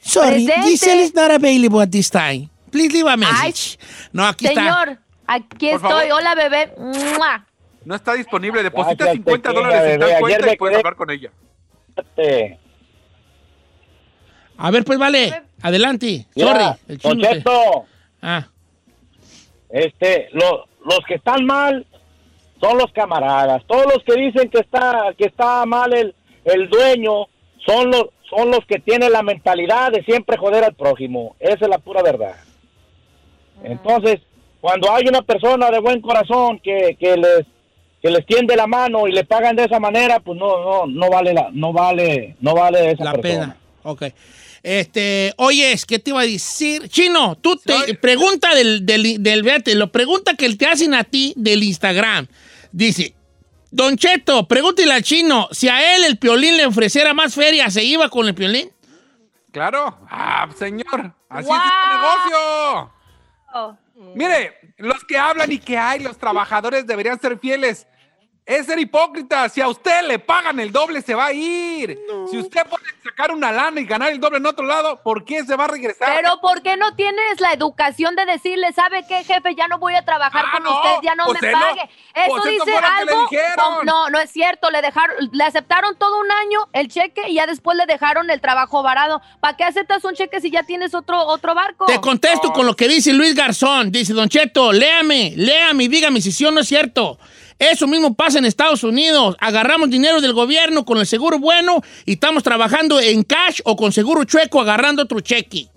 Sorry, 0.00 0.48
Gisela 0.64 1.02
is 1.02 1.14
not 1.14 1.30
available 1.30 1.80
at 1.80 1.90
this 1.90 2.10
time. 2.10 2.48
Please 2.70 2.92
leave 2.92 3.08
a 3.08 3.16
message. 3.16 3.78
no, 4.12 4.26
aquí 4.26 4.46
está. 4.46 4.62
Señor, 4.62 4.98
Aquí 5.26 5.70
estoy. 5.70 6.10
Hola, 6.10 6.34
bebé. 6.34 6.74
No 7.84 7.94
está 7.94 8.14
disponible. 8.14 8.62
Deposita 8.62 9.12
50 9.12 9.52
dólares 9.52 9.94
en 9.94 10.00
tal 10.00 10.20
cuenta 10.20 10.52
y 10.52 10.56
puedes 10.56 10.78
hablar 10.78 10.96
con 10.96 11.10
ella. 11.10 11.30
A 14.56 14.70
ver, 14.70 14.84
pues 14.84 14.98
vale. 14.98 15.42
Adelante. 15.62 16.26
Sorry. 16.36 16.64
El 16.88 17.44
Ah. 18.20 18.46
Este, 19.70 20.28
los 20.32 21.00
que 21.08 21.14
están 21.14 21.44
mal 21.44 21.86
son 22.60 22.78
los 22.78 22.92
camaradas. 22.92 23.62
Todos 23.66 23.86
los 23.86 24.04
que 24.04 24.20
dicen 24.20 24.48
que 24.48 24.60
está, 24.60 25.12
que 25.18 25.24
está 25.26 25.64
mal 25.66 25.92
el, 25.92 26.14
el 26.44 26.68
dueño 26.68 27.26
son 27.66 27.90
los, 27.90 28.04
son 28.30 28.50
los 28.50 28.60
que 28.66 28.78
tienen 28.78 29.12
la 29.12 29.22
mentalidad 29.22 29.90
de 29.90 30.04
siempre 30.04 30.36
joder 30.36 30.64
al 30.64 30.74
prójimo. 30.74 31.34
Esa 31.40 31.64
es 31.64 31.68
la 31.68 31.78
pura 31.78 32.02
verdad. 32.02 32.36
Entonces, 33.64 34.20
cuando 34.60 34.92
hay 34.92 35.04
una 35.08 35.22
persona 35.22 35.70
de 35.70 35.80
buen 35.80 36.00
corazón 36.00 36.60
que, 36.60 36.96
que 36.98 37.16
les 37.16 37.46
que 38.00 38.10
les 38.10 38.26
tiende 38.26 38.56
la 38.56 38.66
mano 38.66 39.06
y 39.06 39.12
le 39.12 39.24
pagan 39.24 39.54
de 39.54 39.64
esa 39.64 39.78
manera, 39.78 40.18
pues 40.18 40.36
no 40.36 40.64
no 40.64 40.86
no 40.86 41.08
vale 41.08 41.32
la 41.32 41.50
no 41.52 41.72
vale 41.72 42.34
no 42.40 42.52
vale 42.54 42.90
esa 42.90 43.04
la 43.04 43.12
pena. 43.14 43.56
Ok. 43.84 44.02
Este, 44.62 45.34
oye, 45.38 45.76
¿qué 45.86 45.98
te 45.98 46.10
iba 46.10 46.20
a 46.20 46.24
decir? 46.24 46.88
Chino, 46.88 47.36
tú 47.36 47.56
te 47.56 47.94
pregunta 47.94 48.54
del, 48.54 48.86
del, 48.86 49.22
del, 49.22 49.78
lo 49.78 49.90
pregunta 49.90 50.34
que 50.34 50.54
te 50.54 50.66
hacen 50.66 50.94
a 50.94 51.04
ti 51.04 51.34
del 51.36 51.64
Instagram. 51.64 52.28
Dice, 52.70 53.14
Don 53.72 53.96
Cheto, 53.96 54.46
pregúntale 54.46 54.92
al 54.92 55.02
chino, 55.02 55.48
si 55.50 55.68
a 55.68 55.96
él 55.96 56.04
el 56.04 56.18
piolín 56.18 56.58
le 56.58 56.66
ofreciera 56.66 57.14
más 57.14 57.34
feria, 57.34 57.70
¿se 57.70 57.82
iba 57.82 58.08
con 58.10 58.28
el 58.28 58.34
piolín? 58.34 58.70
Claro. 59.50 59.98
Ah, 60.10 60.48
señor, 60.58 61.14
así 61.28 61.48
es 61.48 61.56
este 61.56 61.94
negocio. 61.94 62.92
Oh. 63.54 63.76
Mire, 64.14 64.74
los 64.76 65.02
que 65.04 65.16
hablan 65.16 65.50
y 65.52 65.58
que 65.58 65.78
hay, 65.78 66.00
los 66.00 66.18
trabajadores 66.18 66.86
deberían 66.86 67.18
ser 67.20 67.38
fieles. 67.38 67.86
Es 68.44 68.66
ser 68.66 68.78
hipócrita. 68.80 69.48
Si 69.48 69.60
a 69.60 69.68
usted 69.68 70.02
le 70.02 70.18
pagan 70.18 70.58
el 70.58 70.72
doble, 70.72 71.00
se 71.00 71.14
va 71.14 71.26
a 71.26 71.32
ir. 71.32 71.96
Si 72.28 72.38
usted 72.38 72.66
puede 72.66 72.84
sacar 73.04 73.30
una 73.30 73.52
lana 73.52 73.80
y 73.80 73.84
ganar 73.84 74.10
el 74.10 74.18
doble 74.18 74.38
en 74.38 74.46
otro 74.46 74.66
lado, 74.66 75.00
¿por 75.00 75.24
qué 75.24 75.44
se 75.44 75.54
va 75.54 75.66
a 75.66 75.68
regresar? 75.68 76.16
Pero 76.16 76.40
¿por 76.40 76.60
qué 76.60 76.76
no 76.76 76.96
tienes 76.96 77.40
la 77.40 77.52
educación 77.52 78.16
de 78.16 78.26
decirle, 78.26 78.72
¿sabe 78.72 79.04
qué, 79.06 79.22
jefe? 79.22 79.54
Ya 79.54 79.68
no 79.68 79.78
voy 79.78 79.94
a 79.94 80.04
trabajar 80.04 80.44
ah, 80.48 80.58
con 80.58 80.66
usted, 80.66 80.90
ya 81.04 81.14
no 81.14 81.26
pues 81.26 81.40
me 81.40 81.52
pague. 81.52 81.82
Eso 82.14 82.30
pues 82.30 82.44
dice 82.44 82.76
algo. 82.76 83.28
No, 83.84 84.10
no 84.10 84.18
es 84.18 84.30
cierto. 84.32 84.70
Le 84.72 84.82
dejaron, 84.82 85.16
le 85.32 85.44
aceptaron 85.44 85.96
todo 85.96 86.18
un 86.18 86.30
año 86.32 86.68
el 86.72 86.88
cheque 86.88 87.28
y 87.28 87.34
ya 87.34 87.46
después 87.46 87.76
le 87.76 87.86
dejaron 87.86 88.28
el 88.28 88.40
trabajo 88.40 88.82
varado. 88.82 89.22
¿Para 89.38 89.56
qué 89.56 89.62
aceptas 89.62 90.04
un 90.04 90.14
cheque 90.14 90.40
si 90.40 90.50
ya 90.50 90.64
tienes 90.64 90.94
otro, 90.94 91.26
otro 91.26 91.54
barco? 91.54 91.86
Te 91.86 92.00
contesto 92.00 92.52
con 92.52 92.66
lo 92.66 92.74
que 92.74 92.88
dice 92.88 93.12
Luis 93.12 93.36
Garzón. 93.36 93.92
Dice, 93.92 94.14
Don 94.14 94.28
Cheto, 94.28 94.72
léame, 94.72 95.34
léame 95.36 95.84
y 95.84 95.88
dígame 95.88 96.20
si 96.20 96.32
sí 96.32 96.44
o 96.44 96.50
no 96.50 96.60
es 96.60 96.66
cierto. 96.66 97.20
Eso 97.62 97.86
mismo 97.86 98.14
pasa 98.14 98.40
en 98.40 98.44
Estados 98.44 98.82
Unidos. 98.82 99.36
Agarramos 99.38 99.88
dinero 99.88 100.20
del 100.20 100.32
gobierno 100.32 100.84
con 100.84 100.98
el 100.98 101.06
seguro 101.06 101.38
bueno 101.38 101.80
y 102.04 102.14
estamos 102.14 102.42
trabajando 102.42 102.98
en 102.98 103.22
cash 103.22 103.60
o 103.64 103.76
con 103.76 103.92
seguro 103.92 104.24
chueco 104.24 104.60
agarrando 104.60 105.04
otro 105.04 105.20
cheque. 105.20 105.68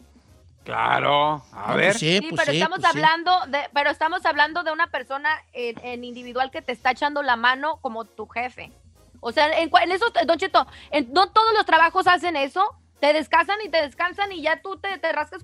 Claro, 0.64 1.44
a 1.54 1.74
pues 1.74 1.78
ver. 1.78 1.94
sí, 1.94 2.22
pues 2.22 2.42
pero 2.42 2.54
estamos 2.54 2.80
pues 2.80 2.90
hablando 2.90 3.32
de, 3.50 3.60
pero 3.72 3.92
estamos 3.92 4.26
hablando 4.26 4.64
de 4.64 4.72
una 4.72 4.88
persona 4.88 5.30
en, 5.54 6.04
individual 6.04 6.50
que 6.50 6.64
te 6.64 6.72
está 6.72 6.90
echando 6.90 7.22
la 7.22 7.36
mano 7.36 7.78
como 7.82 8.06
tu 8.06 8.26
jefe. 8.26 8.72
O 9.20 9.32
sea, 9.32 9.48
en, 9.60 9.70
eso, 9.92 10.06
Don 10.26 10.40
Cheto, 10.40 10.66
no 11.14 11.28
todos 11.28 11.54
los 11.54 11.68
trabajos 11.68 12.08
hacen 12.08 12.36
eso. 12.36 12.64
Te 13.00 13.14
descansan 13.14 13.58
y 13.64 13.70
te 13.70 13.84
descansan 13.84 14.32
y 14.32 14.42
ya 14.42 14.60
tú 14.60 14.78
te, 14.78 14.98
te 14.98 15.12
rascas. 15.12 15.44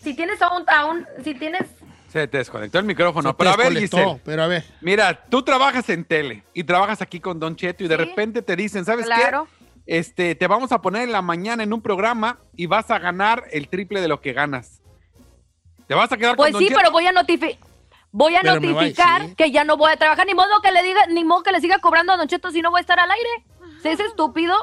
Si 0.00 0.14
tienes 0.14 0.40
aún, 0.40 0.64
aún, 0.68 1.04
si 1.24 1.34
tienes 1.34 1.66
se 2.12 2.28
te 2.28 2.38
desconectó 2.38 2.78
el 2.78 2.84
micrófono. 2.84 3.34
pero 3.36 3.50
a 3.50 3.56
ver, 3.56 3.72
Giselle, 3.72 4.20
pero 4.22 4.42
a 4.42 4.46
ver. 4.46 4.64
Mira, 4.82 5.24
tú 5.30 5.42
trabajas 5.42 5.88
en 5.88 6.04
tele 6.04 6.44
y 6.52 6.64
trabajas 6.64 7.00
aquí 7.00 7.20
con 7.20 7.40
Don 7.40 7.56
Cheto 7.56 7.84
y 7.84 7.88
de 7.88 7.96
repente 7.96 8.42
te 8.42 8.54
dicen, 8.54 8.84
¿sabes 8.84 9.06
claro. 9.06 9.48
qué? 9.58 9.98
Este, 9.98 10.34
te 10.34 10.46
vamos 10.46 10.72
a 10.72 10.82
poner 10.82 11.02
en 11.02 11.12
la 11.12 11.22
mañana 11.22 11.62
en 11.62 11.72
un 11.72 11.80
programa 11.80 12.38
y 12.54 12.66
vas 12.66 12.90
a 12.90 12.98
ganar 12.98 13.44
el 13.50 13.68
triple 13.68 14.00
de 14.00 14.08
lo 14.08 14.20
que 14.20 14.34
ganas. 14.34 14.82
¿Te 15.86 15.94
vas 15.94 16.12
a 16.12 16.16
quedar 16.16 16.36
pues 16.36 16.52
con 16.52 16.60
Pues 16.60 16.68
sí, 16.68 16.74
pero 16.76 16.92
voy 16.92 17.06
a 17.06 17.12
notificar. 17.12 17.58
Voy 18.14 18.36
a 18.36 18.42
notificar 18.42 19.34
que 19.34 19.50
ya 19.50 19.64
no 19.64 19.78
voy 19.78 19.90
a 19.90 19.96
trabajar, 19.96 20.26
ni 20.26 20.34
modo 20.34 20.60
que 20.62 20.70
le 20.70 20.82
diga, 20.82 21.06
ni 21.08 21.24
modo 21.24 21.42
que 21.42 21.50
le 21.50 21.62
siga 21.62 21.78
cobrando 21.78 22.12
a 22.12 22.18
Don 22.18 22.28
Cheto 22.28 22.50
si 22.50 22.60
no 22.60 22.70
voy 22.70 22.78
a 22.78 22.82
estar 22.82 23.00
al 23.00 23.10
aire. 23.10 23.30
Si 23.82 23.88
es 23.88 24.00
estúpido, 24.00 24.54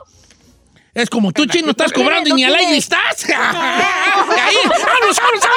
es 1.01 1.09
como 1.09 1.31
tú, 1.31 1.45
chino, 1.45 1.71
estás 1.71 1.91
cobrando 1.91 2.29
y 2.29 2.33
ni 2.33 2.43
al 2.43 2.55
aire 2.55 2.77
estás. 2.77 3.25
Ahí, 3.29 4.57
vámonos, 4.65 5.17
vámonos, 5.17 5.47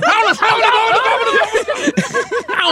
vámonos, 0.00 0.38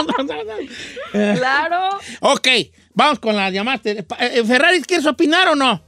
vámonos, 0.09 1.37
Claro. 1.37 1.89
Ok, 2.21 2.47
vamos 2.93 3.19
con 3.19 3.35
la 3.35 3.49
llamada. 3.49 3.79
Eh, 3.83 4.05
eh, 4.19 4.43
¿Ferrari 4.45 4.81
quieres 4.81 5.05
opinar 5.05 5.47
o 5.49 5.55
no? 5.55 5.83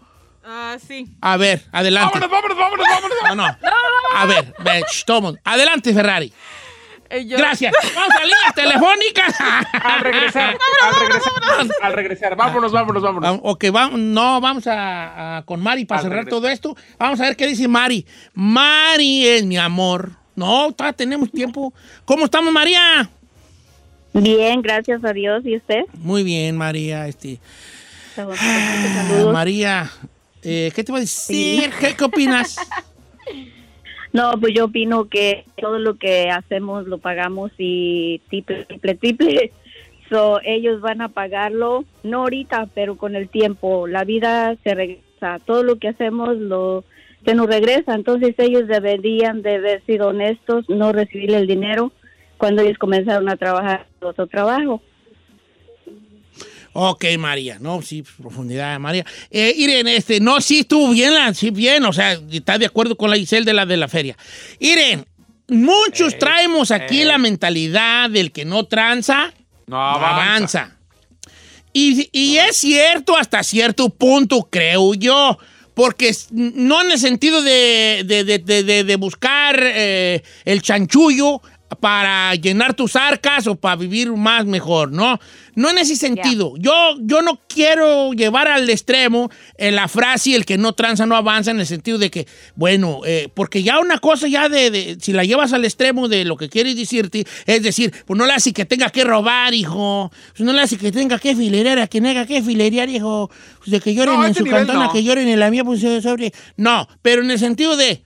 Ah, 0.46 0.78
sí. 0.86 1.08
A 1.22 1.38
ver, 1.38 1.64
adelante. 1.72 2.20
Vámonos, 2.20 2.58
vámonos, 2.58 2.88
vámonos, 2.88 3.18
vámonos. 3.24 3.58
No, 3.62 3.70
no. 3.72 4.18
A 4.18 4.26
ver, 4.26 4.54
tomo. 5.06 5.36
Adelante, 5.44 5.94
Ferrari. 5.94 6.34
Eh, 7.14 7.26
yo- 7.28 7.38
Gracias. 7.38 7.74
Vamos 7.96 8.10
a 8.16 8.24
líneas 8.24 8.56
telefónicas. 8.56 9.36
Al 9.40 10.00
regresar, 10.02 10.58
al 10.82 10.96
regresar, 11.00 11.32
al 11.82 11.94
regresar. 11.94 12.36
Vámonos, 12.36 12.72
vámonos, 12.72 13.04
vámonos. 13.04 13.30
Ah, 13.30 13.40
Ok, 13.44 13.66
vamos, 13.72 14.00
no, 14.00 14.42
vamos 14.42 14.66
a, 14.68 15.38
a- 15.38 15.42
con 15.44 15.62
Mari 15.62 15.86
para 15.86 16.00
Al 16.00 16.04
cerrar 16.06 16.18
regresar. 16.26 16.40
todo 16.40 16.50
esto. 16.50 16.76
Vamos 16.98 17.20
a 17.20 17.24
ver 17.26 17.36
qué 17.36 17.46
dice 17.48 17.68
Mari. 17.68 18.06
Mari 18.34 19.28
es 19.28 19.46
mi 19.46 19.58
amor. 19.58 20.12
No, 20.36 20.72
todavía 20.72 20.98
tenemos 20.98 21.32
tiempo. 21.32 21.72
¿Cómo 22.06 22.26
estamos, 22.26 22.52
María? 22.52 23.10
Bien, 24.14 24.62
gracias 24.64 25.04
a 25.06 25.14
Dios. 25.14 25.44
¿Y 25.46 25.58
usted? 25.58 25.82
Muy 26.00 26.24
bien, 26.24 26.58
María. 26.58 27.08
Este, 27.08 27.40
Saludos. 28.16 28.40
ah, 28.42 29.30
María, 29.32 29.92
eh, 30.42 30.72
¿qué 30.76 30.84
te 30.84 30.92
voy 30.92 31.00
a 31.00 31.02
decir? 31.02 31.72
¿Qué, 31.80 31.96
qué 31.96 32.04
opinas? 32.04 32.56
No, 34.14 34.32
pues 34.40 34.54
yo 34.54 34.66
opino 34.66 35.10
que 35.10 35.46
todo 35.60 35.80
lo 35.80 35.96
que 35.96 36.30
hacemos 36.30 36.88
lo 36.88 37.00
pagamos 37.00 37.52
y 37.58 38.22
triple, 38.30 38.66
triple, 38.66 38.96
triple. 38.96 39.52
So, 40.10 40.40
ellos 40.44 40.82
van 40.82 41.02
a 41.02 41.10
pagarlo, 41.10 41.86
no 42.04 42.22
ahorita, 42.22 42.70
pero 42.76 42.96
con 42.96 43.16
el 43.16 43.28
tiempo. 43.30 43.88
La 43.88 44.04
vida 44.04 44.56
se 44.64 44.76
regresa. 44.76 45.40
Todo 45.44 45.64
lo 45.64 45.78
que 45.78 45.88
hacemos 45.88 46.38
lo 46.38 46.84
se 47.26 47.34
nos 47.34 47.48
regresa. 47.48 47.96
Entonces 47.96 48.36
ellos 48.38 48.68
deberían 48.68 49.42
de 49.42 49.56
haber 49.56 49.84
sido 49.86 50.10
honestos, 50.10 50.70
no 50.70 50.92
recibir 50.92 51.34
el 51.34 51.48
dinero 51.48 51.92
cuando 52.38 52.62
ellos 52.62 52.78
comenzaron 52.78 53.30
a 53.30 53.38
trabajar 53.38 53.88
otro 54.02 54.28
trabajo. 54.28 54.82
Ok, 56.74 57.06
María, 57.20 57.58
no, 57.60 57.82
sí, 57.84 58.04
profundidad, 58.22 58.80
María. 58.80 59.06
Eh, 59.30 59.54
Irene, 59.56 59.96
este, 59.96 60.20
no, 60.20 60.42
sí 60.42 60.60
estuvo 60.62 60.90
bien, 60.92 61.14
la- 61.14 61.34
sí, 61.34 61.52
bien, 61.52 61.86
o 61.86 61.94
sea, 61.94 62.20
está 62.32 62.58
de 62.58 62.66
acuerdo 62.66 62.98
con 62.98 63.10
la 63.12 63.16
Giselle 63.18 63.46
de 63.46 63.54
la 63.54 63.66
de 63.66 63.78
la 63.78 63.88
feria. 63.88 64.18
Irene, 64.60 65.06
muchos 65.50 66.18
traemos 66.18 66.72
aquí 66.72 67.04
la 67.04 67.18
mentalidad 67.20 68.10
del 68.10 68.32
que 68.32 68.44
no 68.46 68.66
tranza, 68.66 69.34
No 69.68 69.78
no 69.78 69.82
avanza. 69.82 70.60
avanza. 70.62 70.78
Y, 71.74 72.10
y 72.12 72.38
es 72.38 72.58
cierto 72.58 73.16
hasta 73.18 73.44
cierto 73.44 73.90
punto, 73.90 74.48
creo 74.52 74.94
yo. 74.94 75.38
Porque 75.76 76.16
no 76.32 76.84
en 76.84 76.92
el 76.92 77.00
sentido 77.00 77.42
de, 77.42 78.04
de- 78.06 78.24
de- 78.24 78.38
de- 78.38 78.64
de- 78.64 78.84
de 78.84 78.96
buscar 78.96 79.60
eh, 79.60 80.22
el 80.46 80.62
chanchullo 80.62 81.42
para 81.76 82.36
llenar 82.36 82.74
tus 82.74 82.96
arcas 82.96 83.48
o 83.48 83.56
para 83.56 83.76
vivir 83.76 84.12
más 84.14 84.46
mejor, 84.46 84.92
¿no? 84.92 85.20
No 85.56 85.70
en 85.70 85.78
ese 85.78 85.96
sentido. 85.96 86.54
Yo, 86.58 86.72
yo 87.02 87.22
no 87.22 87.40
quiero 87.48 88.14
llevar 88.14 88.48
al 88.48 88.70
extremo 88.70 89.30
eh, 89.58 89.72
la 89.72 89.88
frase 89.88 90.36
el 90.36 90.46
que 90.46 90.58
no 90.58 90.74
tranza 90.74 91.06
no 91.06 91.16
avanza 91.16 91.52
en 91.52 91.60
el 91.60 91.66
sentido 91.68 91.98
de 91.98 92.10
que, 92.10 92.28
bueno, 92.56 93.02
eh, 93.06 93.30
porque 93.34 93.62
ya 93.62 93.80
una 93.80 94.00
cosa 94.00 94.28
ya 94.28 94.50
de, 94.50 94.72
de- 94.72 94.98
si 95.00 95.14
la 95.14 95.24
llevas 95.24 95.54
al 95.54 95.64
extremo 95.66 96.08
de 96.08 96.26
lo 96.26 96.38
que 96.38 96.50
quieres 96.50 96.76
decirte, 96.76 97.26
es 97.46 97.62
decir, 97.62 97.94
pues 98.06 98.18
no 98.18 98.26
le 98.26 98.34
hace 98.34 98.52
que 98.54 98.66
tenga 98.66 98.90
que 98.90 99.04
robar, 99.04 99.54
hijo, 99.54 100.12
pues 100.30 100.42
no 100.42 100.54
le 100.54 100.62
hace 100.62 100.78
que 100.78 100.92
tenga 100.92 101.20
que 101.20 101.36
filerear, 101.36 101.88
que 101.90 102.02
tenga 102.02 102.26
que 102.26 102.42
filerear, 102.42 102.90
hijo, 102.90 103.30
pues 103.60 103.70
de 103.72 103.80
que 103.80 103.94
lloren 103.94 104.16
No, 104.16 104.22
a 104.24 104.28
en 104.28 104.34
su 104.36 104.46
cantona, 104.46 104.86
no. 104.86 104.92
que 104.92 105.04
lloren 105.04 105.28
en 105.28 105.40
la 105.40 105.52
mía, 105.52 105.64
pues 105.64 105.84
eh, 105.84 106.02
sobre... 106.02 106.34
No, 106.58 106.88
pero 107.02 107.22
en 107.22 107.30
el 107.30 107.38
sentido 107.40 107.78
de, 107.78 108.04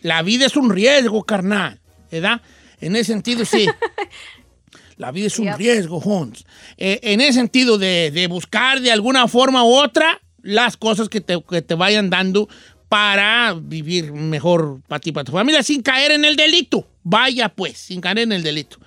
la 0.00 0.22
vida 0.22 0.46
es 0.46 0.56
un 0.56 0.70
riesgo, 0.70 1.22
carnal, 1.24 1.78
¿verdad? 2.10 2.40
En 2.80 2.96
ese 2.96 3.12
sentido, 3.12 3.44
sí. 3.44 3.66
La 4.96 5.12
vida 5.12 5.28
es 5.28 5.38
un 5.38 5.46
Yep. 5.46 5.56
riesgo, 5.56 6.00
Jones. 6.00 6.44
Eh, 6.76 7.00
en 7.02 7.20
ese 7.22 7.34
sentido 7.34 7.78
de, 7.78 8.10
de 8.10 8.26
buscar 8.26 8.80
de 8.80 8.90
alguna 8.92 9.28
forma 9.28 9.64
u 9.64 9.72
otra 9.74 10.20
las 10.42 10.76
cosas 10.76 11.08
que 11.08 11.20
te, 11.20 11.42
que 11.42 11.62
te 11.62 11.74
vayan 11.74 12.10
dando 12.10 12.48
para 12.88 13.54
vivir 13.54 14.12
mejor 14.12 14.80
para 14.88 15.00
ti, 15.00 15.12
para 15.12 15.24
tu 15.24 15.32
familia, 15.32 15.62
sin 15.62 15.80
caer 15.82 16.12
en 16.12 16.24
el 16.24 16.36
delito. 16.36 16.86
Vaya 17.02 17.48
pues, 17.48 17.78
sin 17.78 18.00
caer 18.00 18.18
en 18.20 18.32
el 18.32 18.42
delito. 18.42 18.78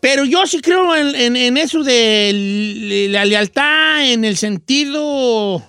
Pero 0.00 0.24
yo 0.24 0.46
sí 0.46 0.60
creo 0.60 0.94
en, 0.94 1.14
en- 1.14 1.36
en 1.36 1.56
eso 1.56 1.82
de 1.82 3.06
la 3.10 3.24
lealtad 3.24 4.04
en 4.12 4.24
el 4.24 4.36
sentido 4.36 5.64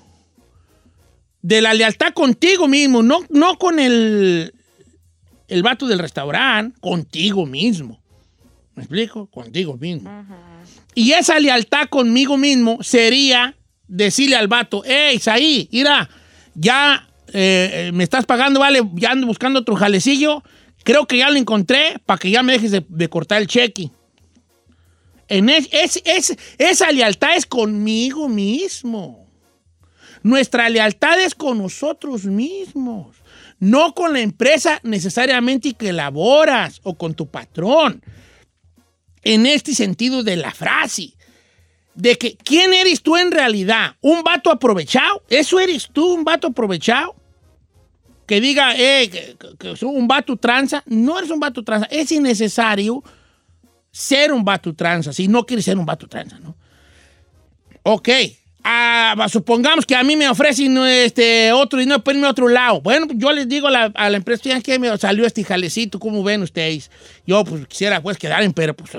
de 1.41 1.61
la 1.61 1.73
lealtad 1.73 2.13
contigo 2.13 2.67
mismo, 2.67 3.03
no, 3.03 3.19
no 3.29 3.57
con 3.57 3.79
el, 3.79 4.53
el 5.53 5.63
vato 5.63 5.87
del 5.87 5.99
restaurante, 5.99 6.77
contigo 6.81 7.45
mismo. 7.45 8.01
¿Me 8.75 8.83
explico? 8.83 9.27
Contigo 9.27 9.77
mismo. 9.77 10.09
Y 10.95 11.11
esa 11.11 11.39
lealtad 11.39 11.87
conmigo 11.89 12.37
mismo 12.37 12.79
sería 12.81 13.55
decirle 13.87 14.35
al 14.35 14.47
vato, 14.47 14.81
hey, 14.85 15.15
Isaí, 15.17 15.69
mira, 15.71 16.09
ya 16.55 17.07
eh, 17.27 17.69
eh, 17.87 17.91
me 17.93 18.03
estás 18.03 18.25
pagando, 18.25 18.59
vale, 18.59 18.81
ya 18.95 19.11
ando 19.11 19.27
buscando 19.27 19.59
otro 19.59 19.75
jalecillo, 19.75 20.43
creo 20.83 21.05
que 21.05 21.17
ya 21.17 21.29
lo 21.29 21.37
encontré 21.37 21.99
para 22.05 22.17
que 22.17 22.31
ya 22.31 22.41
me 22.43 22.53
dejes 22.53 22.71
de, 22.71 22.83
de 22.87 23.09
cortar 23.09 23.41
el 23.41 23.47
cheque. 23.47 23.91
En 25.27 25.49
es, 25.49 25.69
es- 25.71 26.01
es- 26.05 26.37
esa 26.57 26.91
lealtad 26.91 27.35
es 27.35 27.45
conmigo 27.45 28.27
mismo. 28.27 29.27
Nuestra 30.23 30.69
lealtad 30.69 31.19
es 31.19 31.35
con 31.35 31.57
nosotros 31.57 32.25
mismos, 32.25 33.15
no 33.63 33.93
con 33.93 34.13
la 34.13 34.19
empresa 34.19 34.79
necesariamente 34.83 35.73
que 35.73 35.93
laboras 35.93 36.79
o 36.83 36.95
con 36.97 37.13
tu 37.13 37.27
patrón 37.27 38.01
en 39.23 39.45
este 39.45 39.73
sentido 39.73 40.21
de 40.23 40.35
la 40.35 40.51
frase. 40.51 41.13
De 41.95 42.17
que, 42.17 42.35
¿quién 42.35 42.73
eres 42.73 43.01
tú 43.03 43.15
en 43.17 43.31
realidad? 43.31 43.95
¿Un 44.01 44.23
vato 44.23 44.51
aprovechado? 44.51 45.23
¿Eso 45.29 45.59
eres 45.59 45.87
tú, 45.93 46.13
un 46.13 46.23
vato 46.23 46.47
aprovechado? 46.47 47.15
Que 48.25 48.41
diga, 48.41 48.75
eh, 48.75 49.09
que, 49.09 49.37
que- 49.59 49.85
un 49.85 50.07
vato 50.07 50.35
tranza. 50.35 50.81
No 50.87 51.17
eres 51.19 51.29
un 51.29 51.39
vato 51.39 51.63
tranza. 51.63 51.85
Es 51.91 52.11
innecesario 52.11 53.03
ser 53.91 54.33
un 54.33 54.43
vato 54.43 54.73
tranza 54.73 55.13
si 55.13 55.27
no 55.27 55.45
quieres 55.45 55.65
ser 55.65 55.77
un 55.77 55.85
vato 55.85 56.07
tranza, 56.07 56.39
¿no? 56.39 56.55
Ok. 57.83 58.09
Ah, 58.65 59.27
supongamos 59.29 59.85
que 59.85 59.95
a 59.95 60.03
mí 60.03 60.15
me 60.15 60.29
ofrecen 60.29 60.77
este, 60.77 61.51
otro 61.51 61.79
dinero 61.79 62.01
para 62.01 62.15
irme 62.15 62.27
a 62.27 62.31
otro 62.31 62.47
lado. 62.47 62.79
Bueno, 62.79 63.07
yo 63.13 63.31
les 63.33 63.47
digo 63.49 63.67
a 63.67 63.71
la, 63.71 64.15
empresa, 64.15 64.41
"Fíjense 64.43 64.63
que 64.63 64.79
me 64.79 64.97
salió 64.97 65.25
este 65.25 65.43
jalecito, 65.43 65.99
¿cómo 65.99 66.23
ven 66.23 66.43
ustedes? 66.43 66.89
Yo 67.25 67.43
pues 67.45 67.65
quisiera 67.67 68.01
pues 68.01 68.17
quedar 68.17 68.43
en, 68.43 68.51
pero 68.51 68.75
pues 68.75 68.91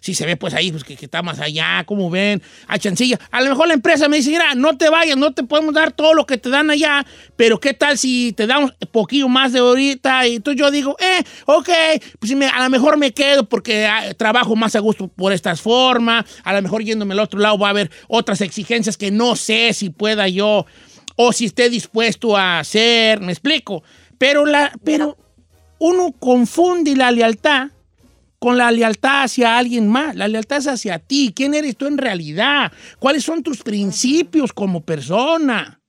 si 0.00 0.14
se 0.14 0.26
ve 0.26 0.36
pues 0.36 0.52
ahí, 0.52 0.72
pues 0.72 0.82
que, 0.82 0.94
está 0.94 1.22
más 1.22 1.38
allá, 1.38 1.84
¿cómo 1.86 2.10
ven? 2.10 2.42
A 2.66 2.78
chancilla. 2.78 3.20
A 3.30 3.40
lo 3.40 3.50
mejor 3.50 3.68
la 3.68 3.74
empresa 3.74 4.08
me 4.08 4.16
dice, 4.16 4.30
mira, 4.30 4.54
no 4.56 4.76
te 4.76 4.88
vayas, 4.88 5.16
no 5.16 5.32
te 5.32 5.44
podemos 5.44 5.72
dar 5.72 5.92
todo 5.92 6.14
lo 6.14 6.26
que 6.26 6.38
te 6.38 6.48
dan 6.48 6.70
allá, 6.70 7.06
pero 7.36 7.60
¿qué 7.60 7.72
tal 7.72 7.98
si 7.98 8.32
te 8.32 8.48
damos 8.48 8.72
un 8.80 8.88
poquillo 8.88 9.28
más 9.28 9.52
de 9.52 9.60
ahorita? 9.60 10.26
Y 10.26 10.36
entonces 10.36 10.60
yo 10.60 10.72
digo, 10.72 10.96
eh, 10.98 11.22
ok, 11.46 11.70
pues 12.18 12.32
a 12.32 12.62
lo 12.64 12.70
mejor 12.70 12.96
me 12.96 13.12
quedo 13.12 13.48
porque 13.48 13.86
ah, 13.86 14.12
trabajo 14.14 14.56
más 14.56 14.74
a 14.74 14.80
gusto 14.80 15.06
por 15.06 15.32
estas 15.32 15.60
formas, 15.60 16.24
a 16.42 16.52
lo 16.52 16.62
mejor 16.62 16.82
yéndome 16.82 17.14
al 17.14 17.20
otro 17.20 17.38
lado 17.38 17.58
va 17.58 17.68
a 17.68 17.70
haber 17.70 17.92
otras 18.08 18.40
exigencias 18.40 18.96
que 18.96 19.12
no 19.12 19.36
sé 19.36 19.72
si 19.72 19.90
pueda 19.90 20.26
yo 20.26 20.66
o 21.14 21.32
si 21.32 21.44
esté 21.44 21.70
dispuesto 21.70 22.36
a 22.36 22.58
hacer, 22.58 23.20
me 23.20 23.32
explico. 23.32 23.84
Pero, 24.18 24.46
la, 24.46 24.72
pero 24.84 25.16
uno 25.82 26.12
confunde 26.12 26.94
la 26.94 27.10
lealtad 27.10 27.70
con 28.38 28.56
la 28.56 28.70
lealtad 28.70 29.24
hacia 29.24 29.58
alguien 29.58 29.88
más. 29.88 30.14
La 30.14 30.28
lealtad 30.28 30.58
es 30.58 30.68
hacia 30.68 31.00
ti. 31.00 31.32
¿Quién 31.34 31.54
eres 31.54 31.76
tú 31.76 31.86
en 31.86 31.98
realidad? 31.98 32.70
¿Cuáles 33.00 33.24
son 33.24 33.42
tus 33.42 33.64
principios 33.64 34.52
como 34.52 34.82
persona? 34.82 35.80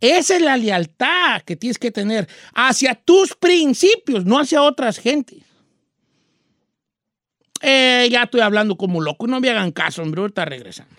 Esa 0.00 0.36
es 0.36 0.42
la 0.42 0.56
lealtad 0.56 1.42
que 1.44 1.54
tienes 1.54 1.78
que 1.78 1.90
tener 1.90 2.26
hacia 2.54 2.94
tus 2.94 3.34
principios, 3.34 4.24
no 4.24 4.38
hacia 4.38 4.62
otras 4.62 4.98
gentes. 4.98 5.42
Eh, 7.60 8.08
ya 8.10 8.22
estoy 8.22 8.40
hablando 8.40 8.76
como 8.78 9.02
loco. 9.02 9.26
No 9.26 9.38
me 9.38 9.50
hagan 9.50 9.70
caso, 9.72 10.00
hombre. 10.00 10.22
Ahorita 10.22 10.46
regresamos. 10.46 10.94